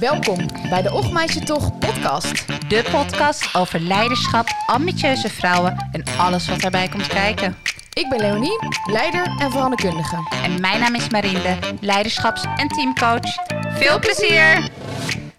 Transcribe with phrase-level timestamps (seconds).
[0.00, 2.46] Welkom bij de Och Toch podcast.
[2.68, 7.56] De podcast over leiderschap, ambitieuze vrouwen en alles wat daarbij komt kijken.
[7.92, 10.16] Ik ben Leonie, leider en veranderkundige.
[10.42, 13.36] En mijn naam is Marinde, leiderschaps- en teamcoach.
[13.78, 14.70] Veel plezier!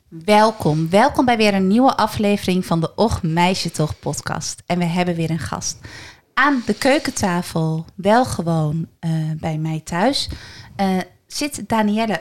[0.08, 4.64] Welkom, welkom bij weer een nieuwe aflevering van de Och Meisje Toch podcast.
[4.66, 5.78] En we hebben weer een gast.
[6.34, 10.30] Aan de keukentafel, wel gewoon uh, bij mij thuis,
[10.78, 12.20] uh, zit Danielle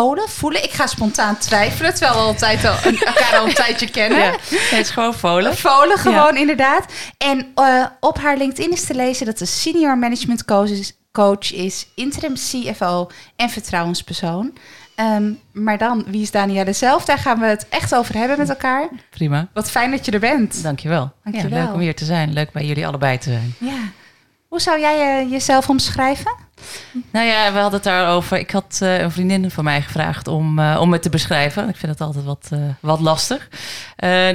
[0.00, 0.64] voelen, voelen.
[0.64, 4.18] Ik ga spontaan twijfelen, terwijl we altijd al, elkaar al een tijdje kennen.
[4.18, 5.56] Ja, het is gewoon volen.
[5.56, 6.92] Volen gewoon, inderdaad.
[7.18, 11.52] En uh, op haar LinkedIn is te lezen dat ze senior management coach is, coach
[11.52, 14.52] is interim CFO en vertrouwenspersoon.
[14.96, 17.04] Um, maar dan, wie is Danielle zelf?
[17.04, 18.88] Daar gaan we het echt over hebben met elkaar.
[19.10, 19.48] Prima.
[19.52, 20.62] Wat fijn dat je er bent.
[20.62, 21.12] Dankjewel.
[21.24, 21.58] Dankjewel.
[21.58, 22.32] Ja, leuk om hier te zijn.
[22.32, 23.54] Leuk bij jullie allebei te zijn.
[23.58, 23.78] Ja.
[24.48, 26.34] Hoe zou jij uh, jezelf omschrijven?
[27.10, 28.38] Nou ja, we hadden het daarover.
[28.38, 31.68] Ik had uh, een vriendin van mij gevraagd om, uh, om het te beschrijven.
[31.68, 33.48] Ik vind het altijd wat, uh, wat lastig.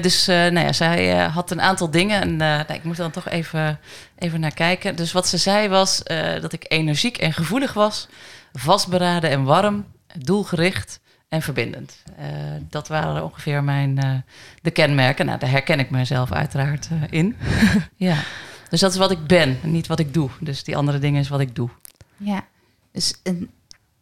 [0.01, 2.21] dus nou ja, zij had een aantal dingen.
[2.21, 3.79] En nou, ik moet dan toch even,
[4.17, 4.95] even naar kijken.
[4.95, 6.03] Dus wat ze zei was
[6.41, 8.07] dat ik energiek en gevoelig was.
[8.53, 9.85] Vastberaden en warm.
[10.17, 12.03] Doelgericht en verbindend.
[12.69, 14.23] dat waren ongeveer mijn,
[14.61, 15.25] de kenmerken.
[15.25, 17.37] Nou, daar herken ik mezelf uiteraard in.
[17.95, 18.17] ja.
[18.69, 20.29] Dus dat is wat ik ben, niet wat ik doe.
[20.39, 21.69] Dus die andere dingen is wat ik doe.
[22.17, 22.45] Ja,
[22.91, 23.49] dus een,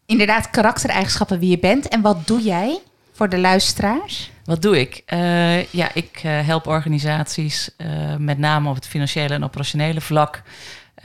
[0.06, 1.88] inderdaad karaktereigenschappen wie je bent.
[1.88, 2.80] En wat doe jij
[3.12, 4.32] voor de luisteraars?
[4.46, 5.04] Wat doe ik?
[5.14, 10.42] Uh, ja, ik uh, help organisaties uh, met name op het financiële en operationele vlak.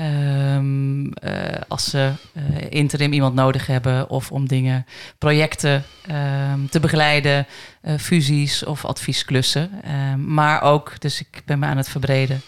[0.00, 1.12] Um,
[1.68, 2.12] als ze
[2.68, 4.86] interim iemand nodig hebben of om dingen,
[5.18, 5.84] projecten
[6.52, 7.46] um, te begeleiden,
[7.98, 9.70] fusies of adviesklussen.
[10.12, 12.42] Um, maar ook, dus ik ben me aan het verbreden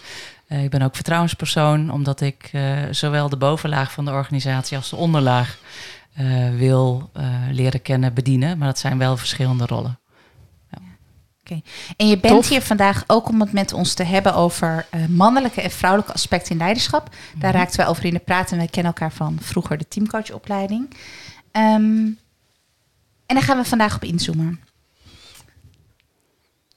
[0.61, 4.95] ik ben ook vertrouwenspersoon, omdat ik uh, zowel de bovenlaag van de organisatie als de
[4.95, 5.57] onderlaag
[6.19, 7.11] uh, wil
[7.51, 8.57] leren kennen, bedienen.
[8.57, 9.99] Maar dat zijn wel verschillende rollen.
[10.71, 10.77] Ja.
[11.41, 11.61] Oké.
[11.97, 12.49] En je bent Tof.
[12.49, 16.57] hier vandaag ook om het met ons te hebben over mannelijke en vrouwelijke aspecten in
[16.57, 17.09] leiderschap.
[17.09, 17.51] Daar mm -hmm.
[17.51, 20.89] raakten wij over in de praat en wij kennen elkaar van vroeger de teamcoachopleiding.
[21.51, 22.17] Um,
[23.25, 24.59] en daar gaan we vandaag op inzoomen.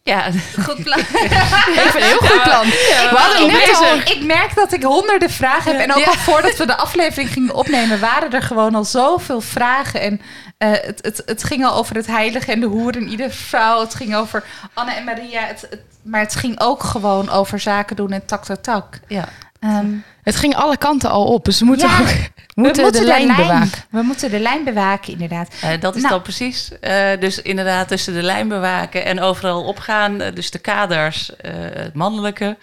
[0.07, 0.31] Ja,
[0.67, 0.99] goed plan.
[1.79, 2.67] ik vind een heel goed plan.
[2.67, 5.81] Ja, we hadden net al, ik merk dat ik honderden vragen heb.
[5.81, 10.01] En ook al voordat we de aflevering gingen opnemen, waren er gewoon al zoveel vragen.
[10.01, 10.21] En
[10.59, 13.81] uh, het, het, het ging al over het heilige en de hoer in ieder vrouw.
[13.81, 14.45] Het ging over
[14.75, 15.41] Anne en Maria.
[15.41, 19.01] Het, het, maar het ging ook gewoon over zaken doen en tak, tak, tak.
[19.07, 19.29] Ja.
[19.67, 21.45] Um, het ging alle kanten al op.
[21.45, 22.31] Dus we moeten, ja, ook, we
[22.63, 23.85] moeten, de, lijn, lijn bewaken.
[23.91, 25.49] We moeten de lijn bewaken, inderdaad.
[25.65, 26.15] Uh, dat is nou.
[26.15, 26.71] dan precies.
[26.81, 30.23] Uh, dus inderdaad tussen de lijn bewaken en overal opgaan.
[30.23, 31.31] Uh, dus de kaders,
[31.75, 32.57] het mannelijke.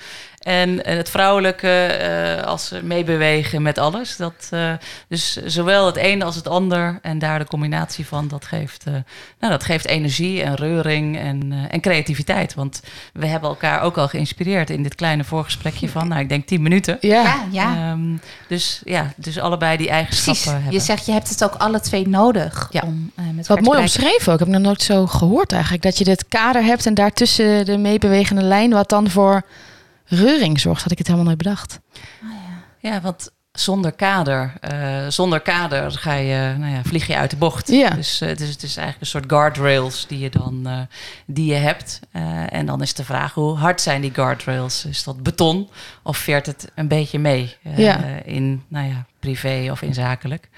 [0.44, 2.00] En, het vrouwelijke
[2.40, 4.18] uh, als meebewegen met alles.
[4.18, 4.72] Dat, uh,
[5.08, 8.94] dus zowel het een als het ander en daar de combinatie van, dat geeft, uh,
[9.40, 12.54] nou, dat geeft energie en reuring en, en creativiteit.
[12.54, 12.81] Want
[13.14, 16.62] we hebben elkaar ook al geïnspireerd in dit kleine voorgesprekje van, nou, ik denk tien
[16.62, 16.98] minuten.
[17.00, 17.92] Ja, ja.
[17.92, 20.52] Um, dus ja, dus allebei die eigenschappen Precies.
[20.52, 20.72] hebben.
[20.72, 22.68] Je zegt, je hebt het ook alle twee nodig.
[22.72, 22.81] Ja.
[22.86, 24.40] Om, met Wat mooi omschreven ook.
[24.40, 25.84] Ik heb nog nooit zo gehoord eigenlijk.
[25.84, 29.44] Dat je dit kader hebt en daartussen de meebewegende lijn, wat dan voor
[30.13, 31.79] reuring zorgt, had ik het helemaal nooit bedacht.
[32.24, 32.29] Oh,
[32.79, 32.90] ja.
[32.90, 37.35] ja, want zonder kader, uh, zonder kader ga je, nou ja, vlieg je uit de
[37.35, 37.68] bocht.
[37.68, 37.90] Ja.
[37.90, 40.79] Dus uh, het, is, het is eigenlijk een soort guardrails die je dan uh,
[41.25, 42.00] die je hebt.
[42.50, 44.85] en dan is de vraag hoe hard zijn die guardrails?
[44.85, 45.69] Is dat beton
[46.03, 47.97] of veert het een beetje mee ja.
[48.24, 50.50] in, nou ja, privé of in zakelijk?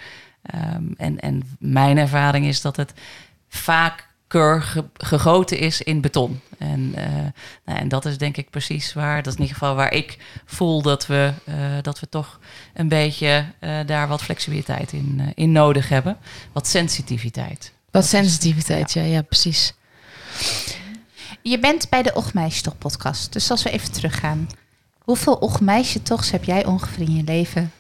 [0.54, 2.94] Um, en, en mijn ervaring is dat het
[3.50, 6.42] vaak ge gegoten is in beton.
[6.58, 7.06] En, uh,
[7.66, 10.18] nou, en dat is denk ik precies waar, dat is in ieder geval waar ik
[10.46, 12.40] voel dat we, uh, dat we toch
[12.74, 16.18] een beetje uh, daar wat flexibiliteit in, in nodig hebben.
[16.52, 17.74] Wat sensitiviteit.
[17.92, 19.02] Wat dat sensitiviteit, is, ja.
[19.02, 19.74] ja, ja, precies.
[21.42, 23.34] Je bent bij de Ochmeisje toch podcast.
[23.34, 24.48] Dus als we even teruggaan.
[25.00, 27.72] Hoeveel Ochmeisje tochs heb jij ongeveer in je leven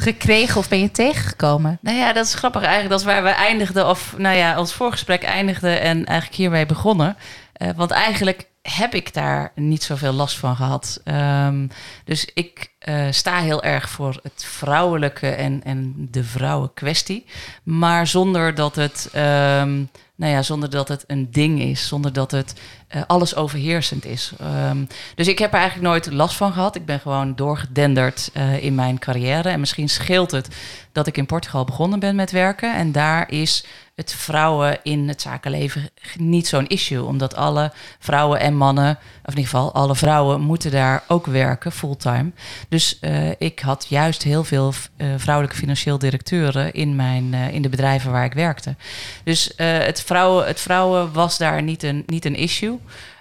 [0.00, 1.78] gekregen of ben je tegengekomen?
[1.80, 2.90] Nou ja, dat is grappig eigenlijk.
[2.90, 7.16] Dat is waar we eindigden, of nou ja, ons voorgesprek eindigde en eigenlijk hiermee begonnen.
[7.62, 11.00] Uh, want eigenlijk heb ik daar niet zoveel last van gehad.
[11.04, 11.70] Um,
[12.04, 17.26] dus ik uh, sta heel erg voor het vrouwelijke en, en de vrouwenkwestie.
[17.62, 19.10] Maar zonder dat het.
[19.16, 22.54] Um, nou ja, zonder dat het een ding is, zonder dat het
[22.90, 24.32] eh, alles overheersend is.
[24.38, 24.84] Ehm,
[25.14, 26.76] dus ik heb er eigenlijk nooit last van gehad.
[26.76, 29.48] Ik ben gewoon doorgedenderd uh, in mijn carrière.
[29.48, 30.48] En misschien scheelt het
[30.92, 32.74] dat ik in Portugal begonnen ben met werken.
[32.74, 33.64] En daar is
[34.00, 37.04] het vrouwen in het zakenleven niet zo'n issue.
[37.04, 38.90] Omdat alle vrouwen en mannen,
[39.24, 42.30] of in ieder geval alle vrouwen, moeten daar ook werken fulltime.
[42.68, 47.62] Dus uh, ik had juist heel veel uh, vrouwelijke financieel directeuren in, mijn, uh, in
[47.62, 48.76] de bedrijven waar ik werkte.
[49.24, 52.78] Dus het, vrouwen, het vrouwen was daar niet een, niet een issue.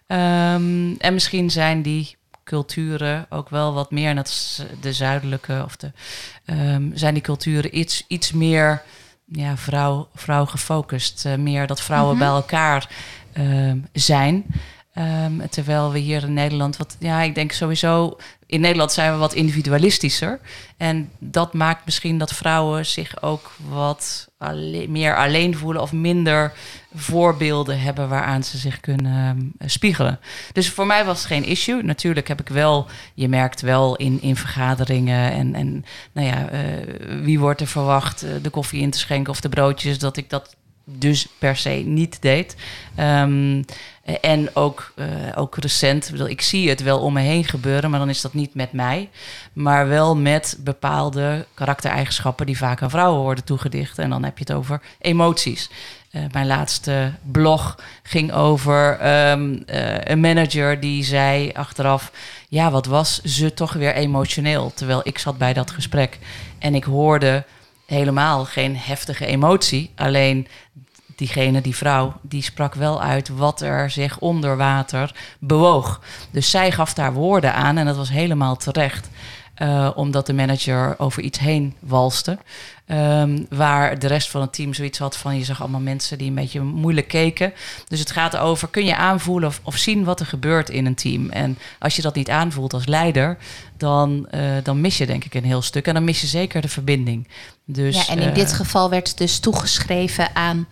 [0.07, 5.91] Um, en misschien zijn die culturen ook wel wat meer, net de zuidelijke of de,
[6.45, 8.81] um, zijn die culturen iets, iets meer
[9.31, 11.25] ja, vrouw, vrouw gefocust.
[11.25, 12.29] Uh, meer dat vrouwen mm -hmm.
[12.29, 12.89] bij elkaar
[13.33, 14.45] uh, zijn.
[14.97, 19.17] Um, terwijl we hier in Nederland, wat ja, ik denk sowieso, in Nederland zijn we
[19.17, 20.39] wat individualistischer.
[20.77, 26.53] En dat maakt misschien dat vrouwen zich ook wat alleen, meer alleen voelen of minder
[26.95, 30.19] voorbeelden hebben waaraan ze zich kunnen uh, spiegelen.
[30.53, 31.83] Dus voor mij was het geen issue.
[31.83, 37.23] Natuurlijk heb ik wel, je merkt wel in, in vergaderingen en, en nou ja, uh,
[37.23, 40.29] wie wordt er verwacht uh, de koffie in te schenken of de broodjes, dat ik
[40.29, 40.55] dat
[40.97, 42.55] dus per se niet deed.
[42.99, 43.65] Um,
[44.21, 45.05] en ook, uh,
[45.35, 48.33] ook recent, bedoel, ik zie het wel om me heen gebeuren, maar dan is dat
[48.33, 49.09] niet met mij.
[49.53, 53.97] Maar wel met bepaalde karaktereigenschappen die vaak aan vrouwen worden toegedicht.
[53.97, 55.69] En dan heb je het over emoties.
[56.11, 62.11] Uh, mijn laatste blog ging over um, uh, een manager die zei achteraf:
[62.47, 64.71] Ja, wat was ze toch weer emotioneel?
[64.75, 66.19] Terwijl ik zat bij dat gesprek
[66.59, 67.43] en ik hoorde
[67.89, 69.91] helemaal geen heftige emotie.
[69.95, 70.47] Alleen
[71.15, 76.01] diegene, die vrouw, die sprak wel uit wat er zich onder water bewoog.
[76.31, 79.09] Dus zij gaf daar woorden aan en dat was helemaal terecht.
[79.61, 82.37] Uh, omdat de manager over iets heen walste.
[82.87, 85.37] Um, waar de rest van het team zoiets had van...
[85.37, 87.53] je zag allemaal mensen die een beetje moeilijk keken.
[87.87, 90.95] Dus het gaat over, kun je aanvoelen of, of zien wat er gebeurt in een
[90.95, 91.29] team?
[91.29, 93.37] En als je dat niet aanvoelt als leider...
[93.77, 95.87] dan, uh, dan mis je denk ik een heel stuk.
[95.87, 97.27] En dan mis je zeker de verbinding.
[97.65, 100.67] Dus, ja, en in uh, dit geval werd dus toegeschreven aan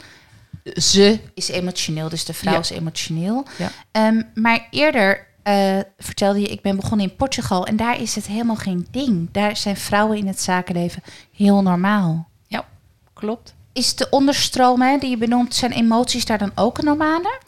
[0.75, 2.59] ze is emotioneel, dus de vrouw Ja.
[2.59, 3.45] is emotioneel.
[3.57, 3.71] Ja.
[3.91, 8.27] Ehm, maar eerder eh, vertelde je, ik ben begonnen in Portugal en daar is het
[8.27, 9.29] helemaal geen ding.
[9.31, 11.03] Daar zijn vrouwen in het zakenleven
[11.35, 12.27] heel normaal.
[12.47, 12.65] ja,
[13.13, 13.53] klopt.
[13.73, 17.41] Is de onderstroom hè, die je benoemt, zijn emoties daar dan ook normaler?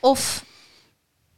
[0.00, 0.44] Of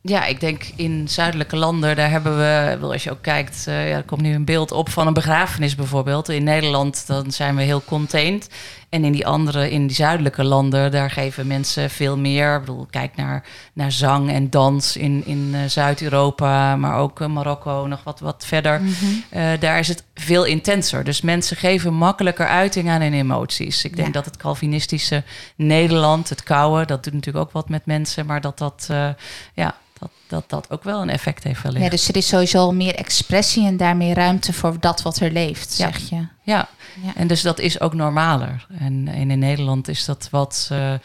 [0.00, 3.96] Ja, ik denk in zuidelijke landen, daar hebben we, als je ook kijkt, uh, ja,
[3.96, 6.28] er komt nu een beeld op van een begrafenis bijvoorbeeld.
[6.28, 8.48] In Nederland dan zijn we heel contained.
[8.88, 12.54] En in die andere, in die zuidelijke landen, daar geven mensen veel meer.
[12.54, 17.28] Ik bedoel, kijk naar, naar zang en dans in, in uh, Zuid-Europa, maar ook uh,
[17.28, 18.80] Marokko, nog wat, wat verder.
[18.80, 18.92] Mhm.
[19.36, 21.04] Uh, daar is het veel intenser.
[21.04, 23.84] Dus mensen geven makkelijker uiting aan hun emoties.
[23.84, 24.12] Ik denk Ja.
[24.12, 25.22] dat het Calvinistische
[25.56, 29.08] Nederland, het koude, dat doet natuurlijk ook wat met mensen, maar dat dat, uh,
[29.54, 31.84] ja, dat, dat, dat ook wel een effect heeft wellicht.
[31.84, 35.76] ja, dus er is sowieso meer expressie en daarmee ruimte voor dat wat er leeft,
[35.76, 35.92] Ja.
[35.92, 36.26] zeg je.
[36.42, 36.68] Ja,
[37.02, 37.12] Ja.
[37.16, 38.66] en dus dat is ook normaler.
[38.78, 40.68] En, en in Nederland is dat wat.
[40.72, 40.98] eh, eh,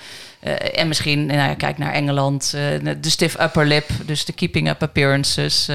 [0.80, 4.70] en misschien, nou ja, kijk naar Engeland, eh, de stiff upper lip, dus de keeping
[4.70, 5.66] up appearances.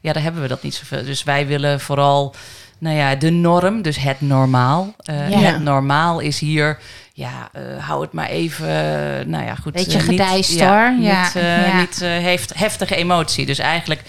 [0.00, 1.04] ja, daar hebben we dat niet zoveel.
[1.04, 2.34] Dus wij willen vooral,
[2.78, 4.94] nou ja, de norm, dus het normaal.
[5.04, 5.38] Ja.
[5.38, 6.78] Het normaal is hier.
[7.12, 8.66] Ja, hou het maar even,
[9.30, 9.72] nou ja, goed.
[9.72, 11.00] Beetje niet- gedijst, ja, hoor.
[11.04, 11.78] Ja, Niet, ja.
[11.80, 13.46] niet heeft heftige emotie.
[13.46, 14.02] Dus eigenlijk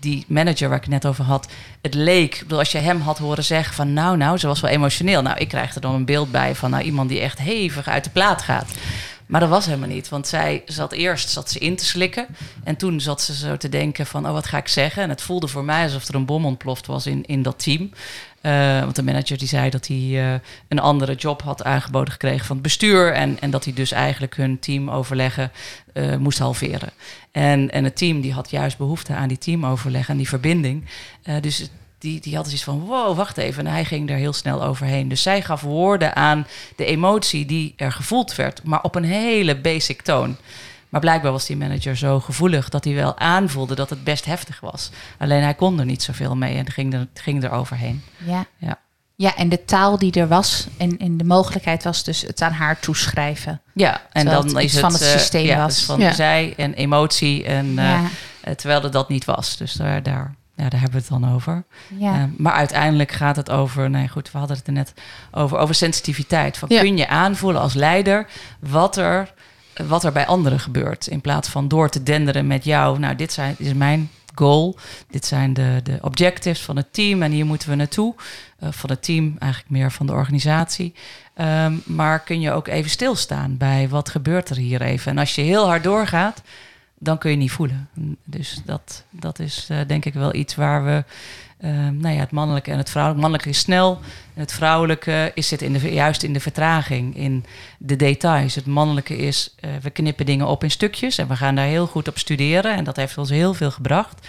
[0.00, 1.48] die manager waar ik het net over had,
[1.80, 4.60] het leek, ik bedoel, als je hem had horen zeggen van nou, nou, ze was
[4.60, 5.22] wel emotioneel.
[5.22, 8.04] Nou, ik krijg er dan een beeld bij van nou, iemand die echt hevig uit
[8.04, 8.66] de plaat gaat.
[9.30, 12.26] Maar dat was helemaal niet, want zij zat eerst zat ze in te slikken
[12.64, 15.02] en toen zat ze zo te denken van oh, wat ga ik zeggen?
[15.02, 17.90] En het voelde voor mij alsof er een bom ontploft was in, in dat team.
[18.40, 22.46] Eh, want de manager die zei dat hij eh, een andere job had aangeboden gekregen
[22.46, 23.12] van het bestuur.
[23.12, 25.52] En, en dat hij dus eigenlijk hun teamoverleggen
[25.92, 26.90] eh, moest halveren.
[27.30, 30.84] En, en het team die had juist behoefte aan die teamoverleg en die verbinding.
[31.40, 33.66] Dus die, die had zoiets van, wow, wacht even.
[33.66, 35.08] En hij ging daar heel snel overheen.
[35.08, 38.64] Dus zij gaf woorden aan de emotie die er gevoeld werd.
[38.64, 40.36] Maar op een hele basic toon.
[40.90, 44.60] Maar blijkbaar was die manager zo gevoelig dat hij wel aanvoelde dat het best heftig
[44.60, 44.90] was.
[45.18, 48.02] Alleen hij kon er niet zoveel mee en ging er, ging er overheen.
[48.16, 48.46] Ja.
[48.58, 48.78] Ja.
[49.14, 52.52] ja, en de taal die er was en, en de mogelijkheid was dus het aan
[52.52, 53.60] haar toeschrijven.
[53.72, 55.74] Ja, en dan het is het van het eh, systeem ja, was.
[55.76, 56.12] dus van Ja.
[56.12, 57.44] zij en emotie.
[57.44, 58.02] En, eh, ja,
[58.40, 59.56] eh, terwijl het dat niet was.
[59.56, 61.64] Dus daar, daar, ja, daar hebben we het dan over.
[61.98, 62.14] ja.
[62.14, 64.92] Eh, maar uiteindelijk gaat het over, nee goed, we hadden het er net
[65.30, 66.56] over, over sensitiviteit.
[66.58, 66.80] Van, Ja.
[66.80, 68.26] Kun je aanvoelen als leider
[68.58, 69.32] wat er,
[69.88, 71.06] wat er bij anderen gebeurt?
[71.06, 74.76] In plaats van door te denderen met jou, nou dit, zijn, is mijn goal,
[75.10, 78.14] dit zijn de, de objectives van het team en hier moeten we naartoe.
[78.58, 80.94] Eh, van het team, eigenlijk meer van de organisatie.
[81.34, 85.10] Ehm, maar kun je ook even stilstaan bij wat gebeurt er hier even?
[85.10, 86.42] En als je heel hard doorgaat,
[86.98, 87.88] dan kun je niet voelen.
[88.24, 91.04] Dus dat, dat is eh, denk ik wel iets waar we
[91.90, 93.22] nou ja, het mannelijke en het vrouwelijke.
[93.22, 93.98] Het mannelijke is snel.
[94.34, 97.44] En het vrouwelijke is zit in de, juist in de vertraging, in
[97.78, 98.54] de details.
[98.54, 101.86] Het mannelijke is, uh, we knippen dingen op in stukjes en we gaan daar heel
[101.86, 102.76] goed op studeren.
[102.76, 104.26] En dat heeft ons heel veel gebracht.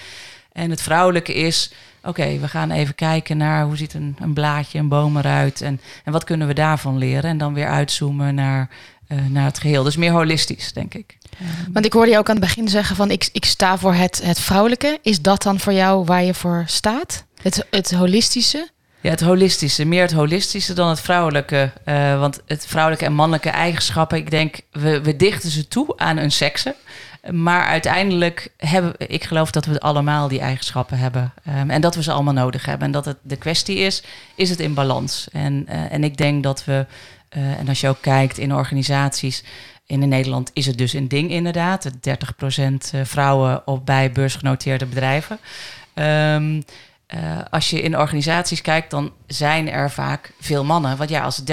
[0.52, 1.72] En het vrouwelijke is,
[2.04, 5.62] oké, we gaan even kijken naar hoe ziet een, een blaadje, een boom eruit.
[5.62, 7.30] En, en wat kunnen we daarvan leren?
[7.30, 8.70] En dan weer uitzoomen naar,
[9.08, 9.84] uh, naar het geheel.
[9.84, 11.18] Dus meer holistisch, denk ik.
[11.72, 14.22] Want ik hoorde je ook aan het begin zeggen van ik, ik sta voor het,
[14.24, 15.00] het vrouwelijke.
[15.02, 17.26] Is dat dan voor jou waar je voor staat?
[17.42, 18.70] Het, het holistische?
[19.02, 19.86] Ja, het holistische.
[19.86, 21.72] Meer het holistische dan het vrouwelijke.
[21.86, 26.18] Uh, want het vrouwelijke en mannelijke eigenschappen, ik denk, we, we dichten ze toe aan
[26.18, 26.76] een sekse.
[27.30, 31.34] Maar uiteindelijk hebben, ik geloof dat we allemaal die eigenschappen hebben.
[31.48, 32.86] Um, en dat we ze allemaal nodig hebben.
[32.86, 34.04] En dat het de kwestie is,
[34.36, 35.28] is het in balans?
[35.32, 36.86] En, uh, en ik denk dat we,
[37.38, 39.44] uh, en als je ook kijkt in organisaties,
[39.92, 41.90] in Nederland is het dus een ding inderdaad.
[41.90, 45.40] 30% vrouwen op bij beursgenoteerde bedrijven.
[45.94, 46.64] Um,
[47.16, 50.98] uh, als je in organisaties kijkt, dan zijn er vaak veel mannen.
[50.98, 51.46] Want ja, als 30%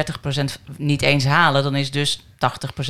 [0.77, 2.27] niet eens halen, dan is dus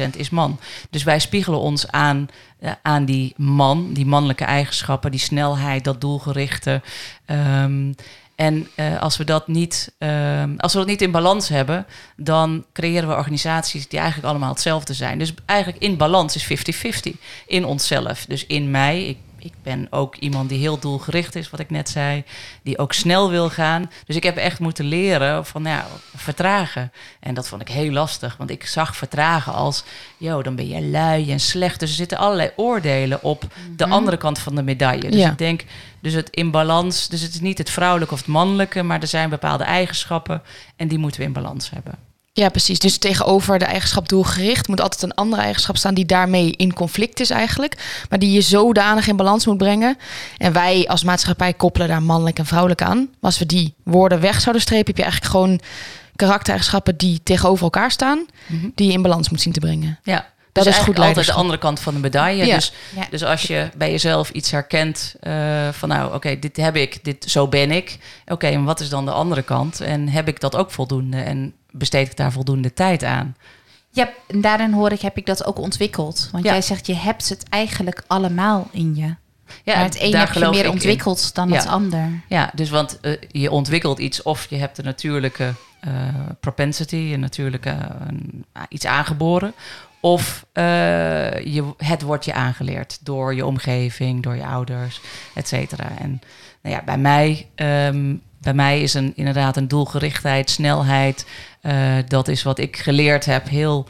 [0.06, 0.60] 80% is man.
[0.90, 2.28] Dus wij spiegelen ons aan,
[2.60, 6.82] uh, aan die man, die mannelijke eigenschappen, die snelheid, dat doelgerichte.
[7.26, 7.94] Um,
[8.38, 12.64] en uh, als, we dat niet, uh, als we dat niet in balans hebben, dan
[12.72, 15.18] creëren we organisaties die eigenlijk allemaal hetzelfde zijn.
[15.18, 16.74] Dus eigenlijk in balans is
[17.10, 17.12] 50-50
[17.46, 18.26] in onszelf.
[18.26, 21.88] Dus in mij, ik ik ben ook iemand die heel doelgericht is, wat ik net
[21.88, 22.24] zei.
[22.62, 23.90] Die ook snel wil gaan.
[24.06, 26.92] Dus ik heb echt moeten leren van ja, vertragen.
[27.20, 28.36] En dat vond ik heel lastig.
[28.36, 29.84] Want ik zag vertragen als,
[30.16, 31.80] joh, dan ben je lui en slecht.
[31.80, 33.40] Dus er zitten allerlei oordelen op
[33.76, 33.94] de mhm.
[33.94, 35.10] andere kant van de medaille.
[35.10, 35.64] Dus ik denk,
[36.00, 37.08] dus het in balans.
[37.08, 40.42] Dus het is niet het vrouwelijke of het mannelijke, maar er zijn bepaalde eigenschappen.
[40.76, 42.07] En die moeten we in balans hebben.
[42.38, 42.78] Ja, precies.
[42.78, 47.20] Dus tegenover de eigenschap doelgericht moet altijd een andere eigenschap staan die daarmee in conflict
[47.20, 48.04] is eigenlijk.
[48.08, 49.96] Maar die je zodanig in balans moet brengen.
[50.36, 52.96] En wij als maatschappij koppelen daar mannelijk en vrouwelijk aan.
[52.96, 55.60] Maar als we die woorden weg zouden strepen, heb je eigenlijk gewoon
[56.16, 58.68] karaktereigenschappen die tegenover elkaar staan, mhm.
[58.74, 59.98] die je in balans moet zien te brengen.
[60.02, 62.46] Ja, dat dus is goed altijd de andere kant van de medaille.
[62.46, 62.54] Ja.
[62.54, 63.06] Dus, ja.
[63.10, 67.24] dus als je bij jezelf iets herkent uh, van nou, oké, dit heb ik, dit,
[67.30, 67.98] zo ben ik.
[68.26, 69.80] Oké, en wat is dan de andere kant?
[69.80, 71.20] En heb ik dat ook voldoende?
[71.20, 73.36] En besteed ik daar voldoende tijd aan?
[73.90, 76.28] Ja, en daarin hoor ik, heb ik dat ook ontwikkeld.
[76.32, 76.50] Want ja.
[76.50, 79.14] jij zegt, je hebt het eigenlijk allemaal in je.
[79.64, 81.30] Ja, maar het een heb je meer ontwikkeld in.
[81.34, 81.54] dan ja.
[81.54, 82.22] het ander.
[82.28, 85.52] Ja, dus want uh, je ontwikkelt iets of je hebt de natuurlijke
[85.86, 85.92] uh,
[86.40, 89.54] propensity, een natuurlijke uh, iets aangeboren.
[90.00, 90.64] Of uh,
[91.44, 95.00] je, het wordt je aangeleerd door je omgeving, door je ouders,
[95.34, 95.90] et cetera.
[95.98, 96.20] En
[96.62, 101.26] nou ja, bij mij, um, bij mij is een, inderdaad een doelgerichtheid, snelheid.
[101.62, 103.48] Uh, dat is wat ik geleerd heb.
[103.48, 103.86] Heel,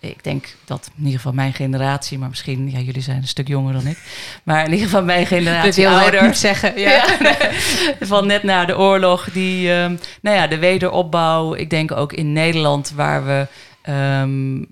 [0.00, 3.48] ik denk dat in ieder geval mijn generatie, maar misschien, ja, jullie zijn een stuk
[3.48, 3.98] jonger dan ik.
[4.42, 6.34] Maar in ieder geval mijn generatie dat ouder.
[6.34, 6.78] zeggen.
[6.80, 7.04] Ja.
[7.20, 7.36] ja.
[8.00, 11.54] van net na de oorlog, die, um, nou ja, de wederopbouw.
[11.54, 13.46] Ik denk ook in Nederland, waar we.
[13.92, 14.66] Um,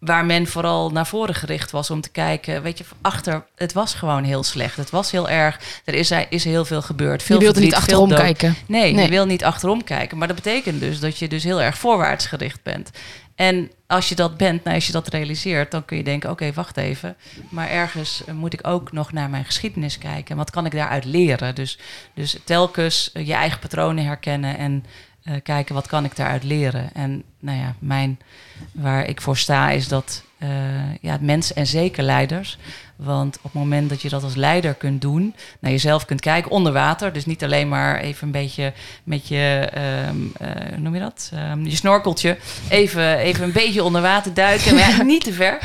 [0.00, 3.94] waar men vooral naar voren gericht was om te kijken, weet je, achter, het was
[3.94, 4.76] gewoon heel slecht.
[4.76, 5.60] Het was heel erg.
[5.84, 7.22] Er is, is heel veel gebeurd.
[7.22, 8.56] Veel je wilt niet achterom kijken.
[8.66, 10.18] Nee, nee, je wil niet achterom kijken.
[10.18, 12.90] Maar dat betekent dus dat je dus heel erg voorwaarts gericht bent.
[13.40, 16.42] En als je dat bent, nou, als je dat realiseert, dan kun je denken: oké,
[16.42, 17.16] okay, wacht even.
[17.48, 20.36] Maar ergens eh, moet ik ook nog naar mijn geschiedenis kijken.
[20.36, 21.54] Wat kan ik daaruit leren?
[21.54, 21.78] Dus,
[22.14, 24.84] dus telkens eh, je eigen patronen herkennen en
[25.24, 26.94] uh, kijken wat kan ik daaruit leren.
[26.94, 28.18] En nou ja, mijn,
[28.72, 30.48] waar ik voor sta is dat uh,
[31.00, 32.58] ja, mensen en zeker leiders.
[33.02, 36.50] Want op het moment dat je dat als leider kunt doen, naar jezelf kunt kijken
[36.50, 37.12] onder water.
[37.12, 38.72] Dus niet alleen maar even een beetje
[39.04, 39.68] met je,
[40.08, 41.30] um, uh, noem je dat?
[41.52, 42.36] Um, je snorkeltje.
[42.68, 44.74] Even, even een beetje onder water duiken.
[44.74, 45.58] Maar ja, niet te ver.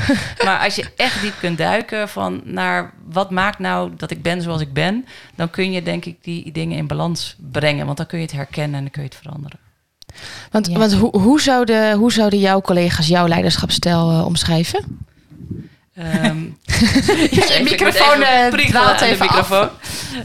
[0.44, 4.42] Maar als je echt diep kunt duiken van naar wat maakt nou dat ik ben
[4.42, 7.86] zoals ik ben, dan kun je denk ik die dingen in balans brengen.
[7.86, 9.60] Want dan kun je het herkennen en dan kun je het veranderen.
[10.52, 10.78] Want, ja.
[10.78, 15.05] want hoe, hoe, zouden, hoe zouden jouw collega's jouw leiderschapsstijl uh, omschrijven?
[16.04, 16.58] Um,
[17.64, 19.70] microfoon even dwaalt even, even microfoon.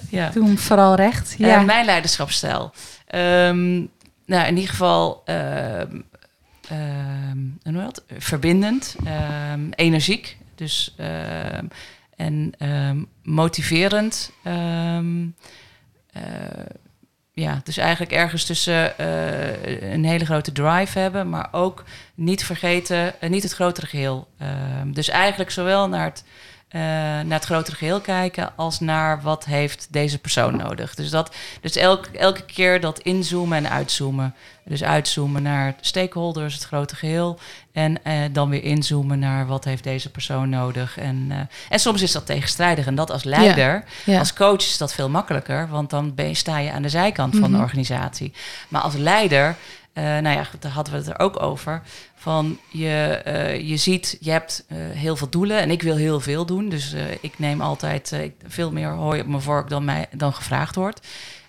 [0.08, 0.30] Ja.
[0.30, 1.34] Doe hem vooral recht.
[1.38, 1.60] Ja.
[1.60, 2.72] Uh, mijn leiderschapsstijl.
[3.14, 3.90] Um,
[4.26, 6.04] nou, in ieder geval um,
[7.84, 8.04] dat?
[8.18, 8.96] verbindend,
[9.74, 10.36] energiek.
[10.54, 10.94] Dus
[12.16, 12.52] en
[13.22, 14.30] motiverend.
[14.44, 15.00] Uh,
[17.40, 23.14] ja, dus eigenlijk ergens tussen uh, een hele grote drive hebben, maar ook niet vergeten,
[23.20, 24.28] uh, niet het grotere geheel.
[24.42, 24.48] Uh,
[24.84, 26.24] dus eigenlijk zowel naar het
[26.70, 30.94] eh, naar het grotere geheel kijken als naar wat heeft deze persoon nodig.
[30.94, 34.34] Dus, dat, dus elk, elke keer dat inzoomen en uitzoomen.
[34.64, 37.38] Dus uitzoomen naar stakeholders, het grote geheel.
[37.72, 40.98] En eh, dan weer inzoomen naar wat heeft deze persoon nodig.
[40.98, 42.86] En, eh, en soms is dat tegenstrijdig.
[42.86, 44.18] En dat als leider, Ja.
[44.18, 45.68] als coach is dat veel makkelijker.
[45.68, 47.62] Want dan ben je, sta je aan de zijkant van de Mhm.
[47.62, 48.32] organisatie.
[48.68, 49.56] Maar als leider,
[49.92, 51.82] eh, nou ja, daar hadden we het er ook over.
[52.14, 56.20] Van je, eh, je ziet, je hebt eh, heel veel doelen en ik wil heel
[56.20, 56.68] veel doen.
[56.68, 58.16] Dus ik neem altijd
[58.46, 61.06] veel meer hooi op mijn vork dan, mij, dan gevraagd wordt.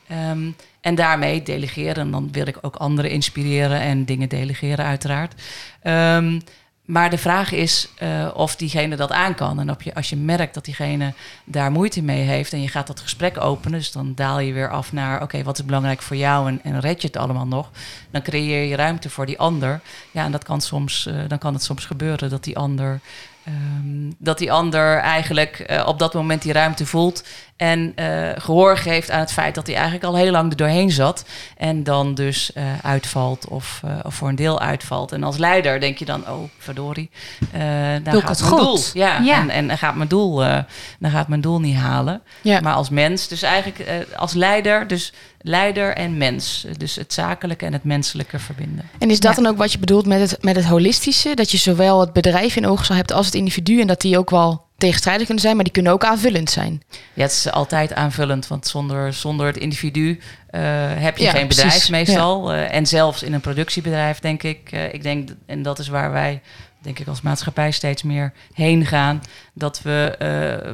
[0.07, 1.95] Ehm, en daarmee delegeren.
[1.95, 5.41] En dan wil ik ook anderen inspireren en dingen delegeren, uiteraard.
[5.81, 6.39] Ehm,
[6.91, 9.60] maar de vraag is eh, of diegene dat aan kan.
[9.60, 12.88] En op je, als je merkt dat diegene daar moeite mee heeft en je gaat
[12.88, 16.15] dat gesprek openen, dus dan daal je weer af naar: oké, wat is belangrijk voor
[16.15, 17.69] jou en, en red je het allemaal nog?
[18.12, 19.81] Dan creëer je ruimte voor die ander.
[20.12, 23.00] Ja, en dat kan soms, eh, dan kan het soms gebeuren dat die ander.
[23.43, 27.24] ehm, dat die ander eigenlijk eh, op dat moment die ruimte voelt
[27.62, 30.91] en eh, gehoor geeft aan het feit dat hij eigenlijk al heel lang er doorheen
[30.91, 31.25] zat.
[31.58, 35.12] En dan dus eh, uitvalt of, eh, of voor een deel uitvalt.
[35.12, 37.10] En als leider denk je dan, oh verdorie,
[37.51, 37.60] eh
[38.03, 38.94] dan Doe gaat het mijn goed?
[38.94, 39.01] doel.
[39.03, 39.39] Ja, Ja.
[39.39, 40.36] En, en dan gaat mijn doel,
[41.00, 42.22] dan gaat mijn doel niet halen.
[42.41, 42.60] Ja.
[42.60, 46.65] Maar als mens, dus eigenlijk als leider, dus leider en mens.
[46.77, 48.89] Dus het zakelijke en het menselijke verbinden.
[49.00, 49.41] En is dat Ja.
[49.41, 51.36] dan ook wat je bedoelt met het, met het holistische?
[51.36, 53.82] Dat je zowel het bedrijf in oogschouw hebt als het individu.
[53.82, 56.81] En dat die ook wel tegenstrijdig kunnen zijn, maar die kunnen ook aanvullend zijn.
[57.13, 60.19] Ja, het is altijd aanvullend, want zonder, zonder het individu
[60.50, 60.61] eh,
[60.95, 61.89] heb je Ja, geen bedrijf precies.
[61.89, 62.53] meestal.
[62.53, 64.71] Eh, en zelfs in een productiebedrijf, denk ik.
[64.71, 66.41] eh, ik denk, en dat is waar wij,
[66.81, 69.21] denk ik, als maatschappij steeds meer heen gaan.
[69.53, 70.15] Dat we,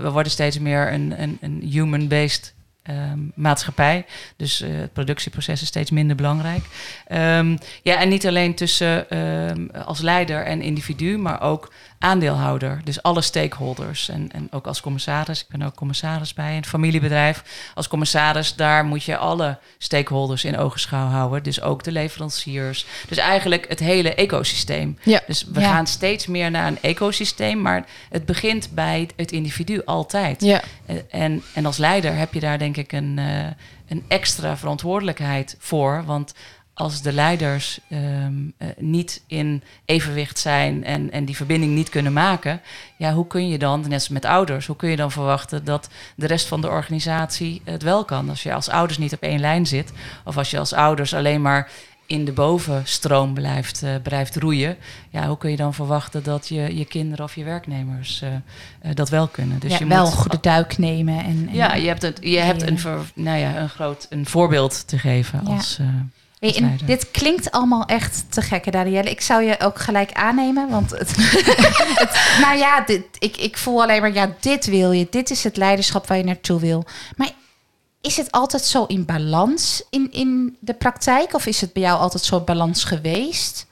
[0.02, 2.54] we worden steeds meer een, een, een human-based
[2.88, 4.06] ehm, maatschappij.
[4.36, 6.64] Dus eh, het productieproces is steeds minder belangrijk.
[7.08, 12.82] Ehm, ja, en niet alleen tussen ehm, als leider en individu, maar ook aandeelhouder.
[12.84, 14.10] Dus alle stakeholders.
[14.10, 15.40] En, en ook als commissaris.
[15.42, 17.44] Ik ben ook commissaris bij een familiebedrijf.
[17.76, 21.44] Als commissaris, daar moet je alle stakeholders in ogenschouw houden.
[21.44, 22.86] Dus ook de leveranciers.
[23.08, 24.98] Dus eigenlijk het hele ecosysteem.
[25.04, 25.22] Ja.
[25.28, 25.72] Dus we Ja.
[25.72, 27.62] gaan steeds meer naar een ecosysteem.
[27.62, 30.42] Maar het begint bij het individu altijd.
[30.42, 30.62] Ja,
[31.10, 33.46] En, en als leider heb je daar denk ik een, eh,
[33.88, 36.04] een extra verantwoordelijkheid voor.
[36.06, 36.34] Want
[36.78, 42.14] als de leiders ehm, eh, niet in evenwicht zijn en, en die verbinding niet kunnen
[42.14, 42.62] maken,
[42.98, 45.90] ja, hoe kun je dan, net als met ouders, hoe kun je dan verwachten dat
[46.16, 48.30] de rest van de organisatie het wel kan?
[48.30, 49.94] Als je als ouders niet op één lijn zit,
[50.26, 51.72] of als je als ouders alleen maar
[52.08, 54.78] in de bovenstroom blijft, eh, blijft roeien,
[55.10, 58.34] ja, hoe kun je dan verwachten dat je, je kinderen of je werknemers eh,
[58.82, 59.60] eh, dat wel kunnen?
[59.60, 61.18] Dus ja, je wel moet een goede duik nemen.
[61.24, 64.26] En, en ja, je hebt, het, je hebt een, ver- nou ja, een groot een
[64.26, 65.52] voorbeeld te geven Ja.
[65.54, 65.80] als.
[66.40, 69.10] Hey, dit klinkt allemaal echt te gek, Danielle.
[69.10, 71.16] Ik zou je ook gelijk aannemen, want het,
[72.02, 75.08] het- nou ja, dit, ik, ik voel alleen maar, ja, dit wil je.
[75.10, 76.86] Dit is het leiderschap waar je naartoe wil.
[77.16, 77.30] Maar
[78.08, 81.34] is het altijd zo in balans in, in de praktijk?
[81.34, 83.68] Of is het bij jou altijd zo balans geweest?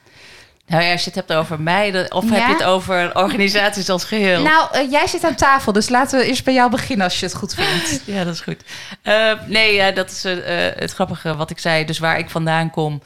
[0.66, 4.04] nou ja, als je het hebt over mij, of heb je het over organisaties als
[4.04, 4.42] geheel?
[4.42, 7.26] Nou, eh, jij zit aan tafel, dus laten we eerst bij jou beginnen als je
[7.26, 8.00] het goed vindt.
[8.14, 8.62] Ja, dat is goed.
[9.02, 10.34] Eh, nee, ja, dat is eh,
[10.76, 11.84] het grappige wat ik zei.
[11.84, 13.02] Dus waar ik vandaan kom,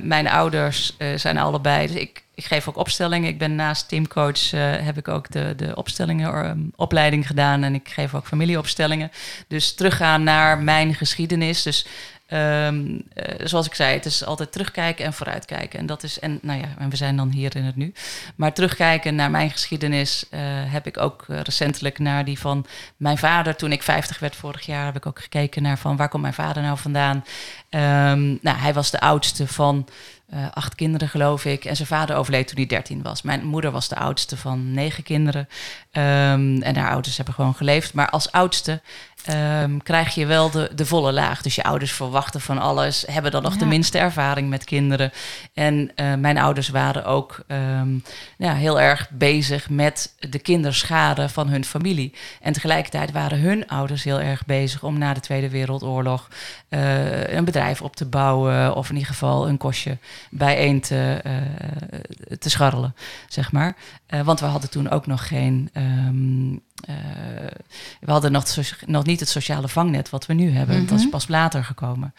[0.00, 1.86] mijn ouders zijn allebei.
[1.86, 3.28] Dus ik, ik geef ook opstellingen.
[3.28, 7.62] Ik ben naast teamcoach, eh, heb ik ook de, de opstellingen, eh, opleiding gedaan.
[7.62, 9.10] En ik geef ook familieopstellingen.
[9.48, 11.62] Dus teruggaan naar mijn geschiedenis.
[11.62, 11.86] Dus
[12.26, 15.78] ehm, eh, zoals ik zei, het is altijd terugkijken en vooruitkijken.
[15.78, 17.92] En dat is, en nou ja, en we zijn dan hier in het nu.
[18.36, 22.66] Maar terugkijken naar mijn geschiedenis eh, heb ik ook recentelijk naar die van
[22.96, 23.56] mijn vader.
[23.56, 26.34] Toen ik 50 werd vorig jaar, heb ik ook gekeken naar van waar komt mijn
[26.34, 27.24] vader nou vandaan.
[27.68, 29.88] Ehm, nou, hij was de oudste van
[30.32, 31.64] eh, acht kinderen, geloof ik.
[31.64, 33.22] En zijn vader overleed toen hij 13 was.
[33.22, 35.48] Mijn moeder was de oudste van negen kinderen.
[35.90, 37.94] Ehm, en haar ouders hebben gewoon geleefd.
[37.94, 38.80] Maar als oudste
[39.24, 41.42] ehm, krijg je wel de, de volle laag.
[41.42, 45.12] Dus je ouders verwachten van alles, hebben dan nog de minste ervaring met kinderen.
[45.54, 47.98] En eh, mijn ouders waren ook ehm,
[48.36, 52.14] ja, heel erg bezig met de kinderschade van hun familie.
[52.40, 56.28] En tegelijkertijd waren hun ouders heel erg bezig om na de Tweede Wereldoorlog
[56.68, 58.74] eh, een bedrijf op te bouwen.
[58.76, 59.98] Of in ieder geval een kostje
[60.30, 61.32] bijeen te, eh,
[62.42, 62.94] te scharrelen,
[63.28, 63.76] zeg maar.
[64.06, 65.70] Eh, want we hadden toen ook nog geen.
[65.72, 66.96] ehm, eh,
[68.00, 68.44] we hadden nog,
[68.86, 70.86] nog niet het sociale vangnet wat we nu hebben.
[70.86, 71.10] Dat is Mhm.
[71.10, 72.14] pas later gekomen.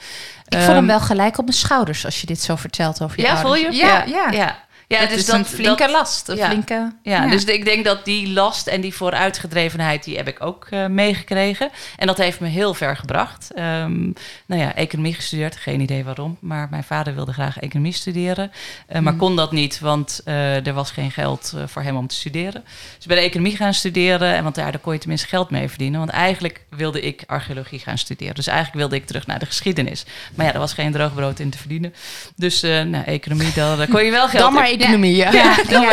[0.48, 3.18] Ik voel hem Ehm, wel gelijk op mijn schouders als je dit zo vertelt over
[3.20, 3.62] je ja, ouders.
[3.62, 3.78] voel je?
[3.78, 4.06] Ja, ja.
[4.06, 4.32] ja.
[4.32, 4.58] Ja,
[4.88, 6.28] dat dus is dat- een flinke dat- last.
[6.30, 6.48] Een ja.
[6.50, 10.68] flinke, Ja, dus ik denk dat die last en die vooruitgedrevenheid, die heb ik ook
[10.70, 11.70] eh, meegekregen.
[11.98, 13.52] En dat heeft me heel ver gebracht.
[13.54, 14.02] Ehm,
[14.46, 16.38] nou ja, economie gestudeerd, geen idee waarom.
[16.40, 18.52] Maar mijn vader wilde graag economie studeren.
[18.88, 19.20] eh, maar Mm.
[19.20, 22.64] kon dat niet, want eh, er was geen geld voor hem om te studeren.
[22.96, 24.34] Dus ik ben economie gaan studeren.
[24.36, 26.00] En want ja, daar kon je tenminste geld mee verdienen.
[26.00, 28.36] Want eigenlijk wilde ik archeologie gaan studeren.
[28.36, 30.06] Dus eigenlijk wilde ik terug naar de geschiedenis.
[30.36, 31.94] Maar ja, er was geen droog brood in te verdienen.
[32.36, 35.32] Dus nou, economie, daar daar kon je wel geld in- economie, ja.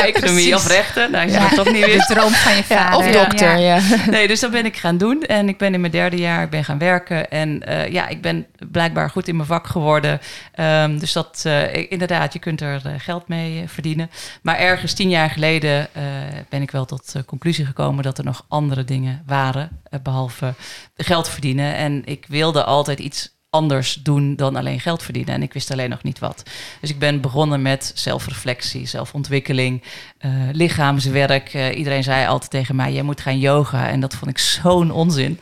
[0.06, 1.10] Economie of rechten.
[1.10, 1.48] Nou, je Ja.
[1.48, 2.08] toch niet wist.
[2.08, 2.98] De droom van je vader.
[2.98, 3.78] of dokter, ja.
[4.10, 5.22] Nee, dus dat ben ik gaan doen.
[5.22, 7.30] En ik ben in mijn derde jaar ik ben gaan werken.
[7.30, 10.20] En eh, ja, ik ben blijkbaar goed in mijn vak geworden.
[10.54, 14.10] Ehm, dus dat, eh, ik- inderdaad, je kunt er eh, geld mee verdienen.
[14.42, 15.88] Maar ergens tien jaar geleden
[16.48, 19.68] ben ik wel tot de conclusie gekomen dat er nog andere dingen waren.
[19.90, 20.54] eh, behalve
[20.96, 21.74] geld verdienen.
[21.74, 25.34] En ik wilde altijd iets anders doen dan alleen geld verdienen.
[25.34, 26.42] En ik wist alleen nog niet wat.
[26.80, 29.82] Dus ik ben begonnen met zelfreflectie, zelfontwikkeling,
[30.18, 31.54] eh, lichaamswerk.
[31.54, 33.88] Eh, iedereen zei altijd tegen mij, jij moet gaan yoga.
[33.88, 35.40] En dat vond ik zo'n onzin.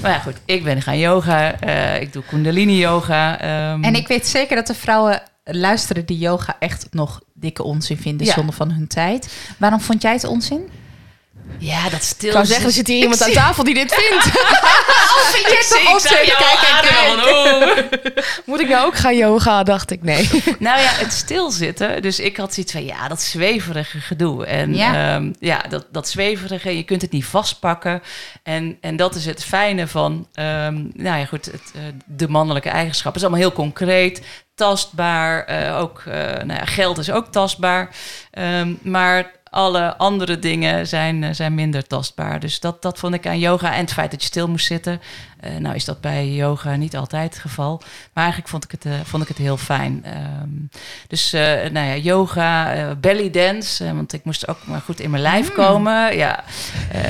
[0.00, 1.60] Maar ja, goed, ik ben gaan yoga.
[1.60, 3.40] Eh, ik doe kundalini yoga.
[3.40, 7.96] ehm, En ik weet zeker dat de vrouwen luisteren die yoga echt nog dikke onzin
[7.96, 8.32] vinden, Ja.
[8.32, 9.36] zonde van hun tijd.
[9.58, 10.68] Waarom vond jij het onzin?
[11.58, 12.28] Ja, dat stil.
[12.28, 14.26] Ik zou zeggen, er zit hier iemand aan tafel die dit vindt.
[15.46, 17.78] ik zag jou ademen van, oeh.
[18.44, 19.62] Moet ik nou ook gaan yoga?
[19.62, 20.28] Dacht ik, nee.
[20.58, 22.02] Nou ja, het stilzitten.
[22.02, 24.46] Dus ik had zoiets van, ja, dat zweverige gedoe.
[24.46, 24.92] En Ja.
[24.94, 28.02] ja, ja dat, dat zweverige, je kunt het niet vastpakken.
[28.42, 32.68] En, en dat is het fijne van, ehm, nou ja, goed, het, eh, de mannelijke
[32.68, 33.22] eigenschappen.
[33.22, 34.22] Het is allemaal heel concreet,
[34.54, 35.44] tastbaar.
[35.44, 37.88] eh, ook, eh, nou ja, geld is ook tastbaar.
[38.30, 42.40] Ehm, maar alle andere dingen zijn, eh, zijn minder tastbaar.
[42.40, 43.74] Dus dat, dat vond ik aan yoga.
[43.74, 45.00] En het feit dat je stil moest zitten.
[45.46, 47.82] Eh, nou is dat bij yoga niet altijd het geval.
[48.12, 50.04] Maar eigenlijk vond ik het, eh, vond ik het heel fijn.
[50.04, 50.48] Ehm,
[51.08, 53.94] dus eh, nou ja, yoga, belly dance.
[53.94, 56.16] want ik moest ook maar goed in mijn lijf komen.
[56.16, 56.44] Ja,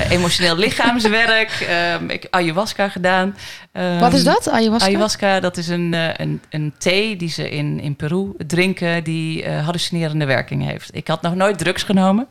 [0.09, 1.51] emotioneel lichaamswerk.
[1.77, 3.37] Ehm, ik ayahuasca gedaan.
[3.73, 4.51] Ehm, Wat is dat?
[4.51, 4.89] Ayahuasca?
[4.89, 10.25] Ayahuasca, dat is een, een, een thee die ze in, in Peru drinken die hallucinerende
[10.25, 10.95] werking heeft.
[10.95, 12.29] Ik had nog nooit drugs genomen,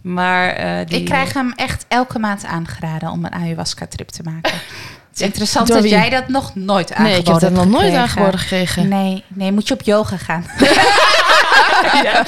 [0.00, 0.98] maar die...
[0.98, 4.52] Ik krijg hem echt elke maand aangeraden om een ayahuasca-trip te maken.
[5.10, 5.94] Het is interessant Door dat wie?
[5.94, 8.00] jij dat nog nooit aangeboden Nee, ik heb dat nog nooit gekregen.
[8.00, 8.88] aangeboden gekregen.
[8.88, 10.44] Nee, nee, moet je op yoga gaan.
[12.02, 12.24] Ja.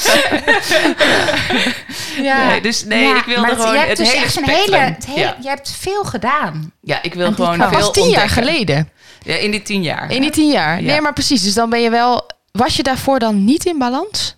[2.22, 2.46] Ja.
[2.46, 4.74] Nee, dus nee, Ja, ik wilde maar gewoon het hebt dus hele echt een spectrum.
[4.74, 5.36] hele, het hele- ja.
[5.42, 6.72] Je hebt veel gedaan.
[6.80, 7.76] ja, ik wil aan gewoon kant.
[7.76, 8.90] Veel tien jaar geleden.
[9.22, 10.10] Ja, in die tien jaar.
[10.10, 10.80] In die tien jaar.
[10.80, 10.86] Ja.
[10.86, 11.42] Nee, maar precies.
[11.42, 12.26] Dus dan ben je wel...
[12.52, 14.36] Was je daarvoor dan niet in balans?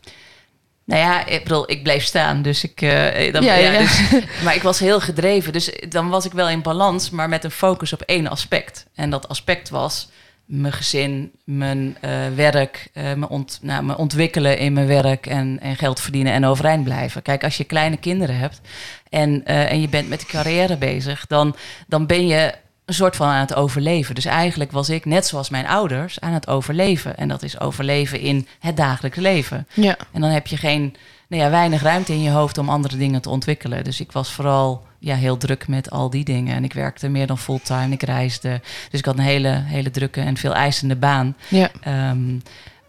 [0.92, 2.83] Nou ja, ik bedoel, ik bleef staan, dus ik...
[2.83, 3.78] eh, dan, Ja, ja, ja.
[3.78, 4.02] Dus,
[4.44, 7.50] maar ik was heel gedreven, dus dan was ik wel in balans, maar met een
[7.50, 8.87] focus op één aspect.
[8.94, 10.09] En dat aspect was
[10.44, 15.59] mijn gezin, mijn eh, werk, eh, mijn, ont, nou, mijn ontwikkelen in mijn werk en,
[15.61, 17.22] en geld verdienen en overeind blijven.
[17.22, 18.61] Kijk, als je kleine kinderen hebt
[19.09, 23.26] en, en je bent met de carrière bezig, dan, dan ben je een soort van
[23.28, 24.14] aan het overleven.
[24.14, 27.16] Dus eigenlijk was ik, net zoals mijn ouders, aan het overleven.
[27.16, 29.66] En dat is overleven in het dagelijks leven.
[29.74, 29.96] Ja.
[30.12, 30.96] En dan heb je geen,
[31.28, 33.84] nou ja, weinig ruimte in je hoofd om andere dingen te ontwikkelen.
[33.84, 36.54] Dus ik was vooral ja, heel druk met al die dingen.
[36.56, 37.92] En ik werkte meer dan fulltime.
[37.94, 38.60] Ik reisde.
[38.90, 41.36] Dus ik had een hele, hele drukke en veel eisende baan.
[41.48, 41.70] Ja.
[41.80, 42.38] Ehm,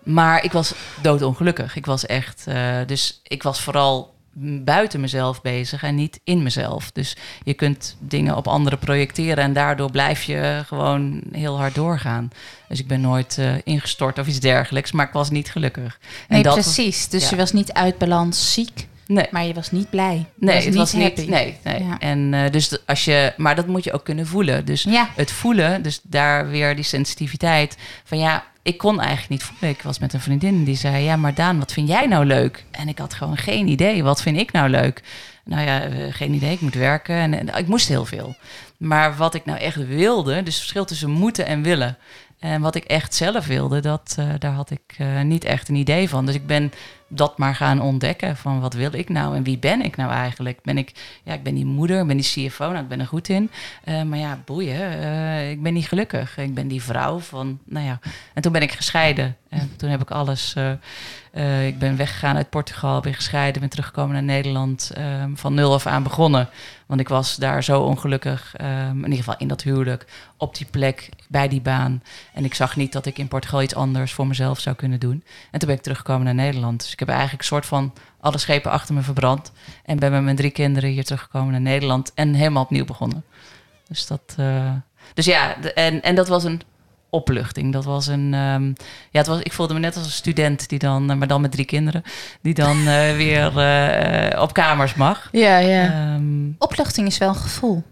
[0.03, 1.75] maar ik was doodongelukkig.
[1.75, 2.43] Ik was echt.
[2.47, 6.91] eh, dus ik was vooral buiten mezelf bezig en niet in mezelf.
[6.91, 12.29] Dus je kunt dingen op anderen projecteren en daardoor blijf je gewoon heel hard doorgaan.
[12.67, 15.99] Dus ik ben nooit eh, ingestort of iets dergelijks, maar ik was niet gelukkig.
[16.27, 17.07] En Nee, dat- precies.
[17.07, 17.29] Dus ja.
[17.29, 19.25] je was niet uit balans ziek, Nee.
[19.31, 20.15] maar je was niet blij.
[20.15, 21.19] Je Nee, het was happy.
[21.19, 21.29] niet.
[21.29, 21.83] Nee, nee.
[21.83, 21.99] Ja.
[21.99, 24.65] En eh, dus als je, maar dat moet je ook kunnen voelen.
[24.65, 25.09] Dus Ja.
[25.15, 29.69] het voelen, dus daar weer die sensitiviteit van ja, ik kon eigenlijk niet voelen.
[29.69, 32.65] Ik was met een vriendin die zei: Ja, maar Daan, wat vind jij nou leuk?
[32.71, 34.03] En ik had gewoon geen idee.
[34.03, 35.03] Wat vind ik nou leuk?
[35.45, 36.51] Nou ja, eh, geen idee.
[36.51, 38.35] Ik moet werken en, ik moest heel veel.
[38.77, 41.97] Maar wat ik nou echt wilde, dus het verschil tussen moeten en willen.
[42.39, 45.75] En wat ik echt zelf wilde, dat, eh, daar had ik eh, niet echt een
[45.75, 46.25] idee van.
[46.25, 46.71] Dus ik ben
[47.15, 50.59] dat maar gaan ontdekken van wat wil ik nou en wie ben ik nou eigenlijk?
[50.63, 50.91] Ben ik,
[51.23, 53.49] ja, ik ben die moeder, ben die CFO, nou, ik ben er goed in.
[53.83, 56.37] Eh, maar ja, boeien, eh, ik ben niet gelukkig.
[56.37, 57.99] Ik ben die vrouw van, nou ja.
[58.33, 59.37] En toen ben ik gescheiden.
[59.49, 60.55] En toen heb ik alles,
[61.33, 64.91] eh, ik ben weggegaan uit Portugal, ben gescheiden, ben teruggekomen naar Nederland.
[64.95, 66.49] eh, van nul af aan begonnen.
[66.85, 70.05] Want ik was daar zo ongelukkig, eh, in ieder geval in dat huwelijk,
[70.37, 72.03] op die plek, bij die baan.
[72.33, 75.23] En ik zag niet dat ik in Portugal iets anders voor mezelf zou kunnen doen.
[75.51, 76.81] En toen ben ik teruggekomen naar Nederland.
[76.81, 79.51] Dus ik heb eigenlijk een soort van alle schepen achter me verbrand.
[79.85, 82.11] En ben met mijn drie kinderen hier teruggekomen naar Nederland.
[82.13, 83.23] En helemaal opnieuw begonnen.
[83.87, 84.35] Dus dat.
[84.37, 84.71] eh,
[85.13, 86.61] dus ja, en, en dat was een
[87.13, 87.73] opluchting.
[87.73, 88.33] Dat was een.
[88.33, 88.67] ehm,
[89.09, 91.41] ja, het was, ik voelde me net als een student die dan, eh, maar dan
[91.41, 92.03] met drie kinderen,
[92.41, 95.29] die dan eh, weer eh, op kamers mag.
[95.31, 95.83] Ja, ja.
[95.83, 97.83] Ehm, Opluchting is wel een gevoel,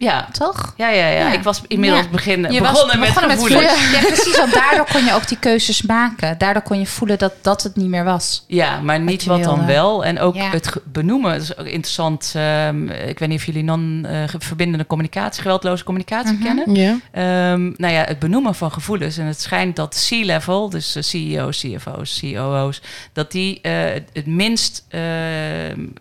[0.00, 0.28] ja.
[0.32, 0.74] toch?
[0.76, 1.32] Ja, ja, ja, Ja.
[1.32, 2.08] Ik was inmiddels Ja.
[2.10, 3.90] beginnen, Je was begonnen, met begonnen gevoelens.
[3.92, 4.36] Ja, precies.
[4.36, 6.38] Want daardoor kon je ook die keuzes maken.
[6.38, 8.44] Daardoor kon je voelen dat dat het niet meer was.
[8.46, 10.04] Ja, maar niet wat dan wel.
[10.04, 10.50] En ook Ja.
[10.50, 11.32] het benoemen.
[11.32, 12.32] Dat is ook interessant.
[12.36, 16.42] Ehm, ik weet niet of jullie non eh, verbindende communicatie, geweldloze communicatie Mhm.
[16.44, 16.74] kennen.
[16.74, 16.96] ja.
[17.12, 19.18] Ehm, nou ja, het benoemen van gevoelens.
[19.18, 22.82] En het schijnt dat C-level, dus eh, CEO's, CFO's, COO's,
[23.12, 23.72] dat die eh,
[24.12, 25.00] het- minst ehm,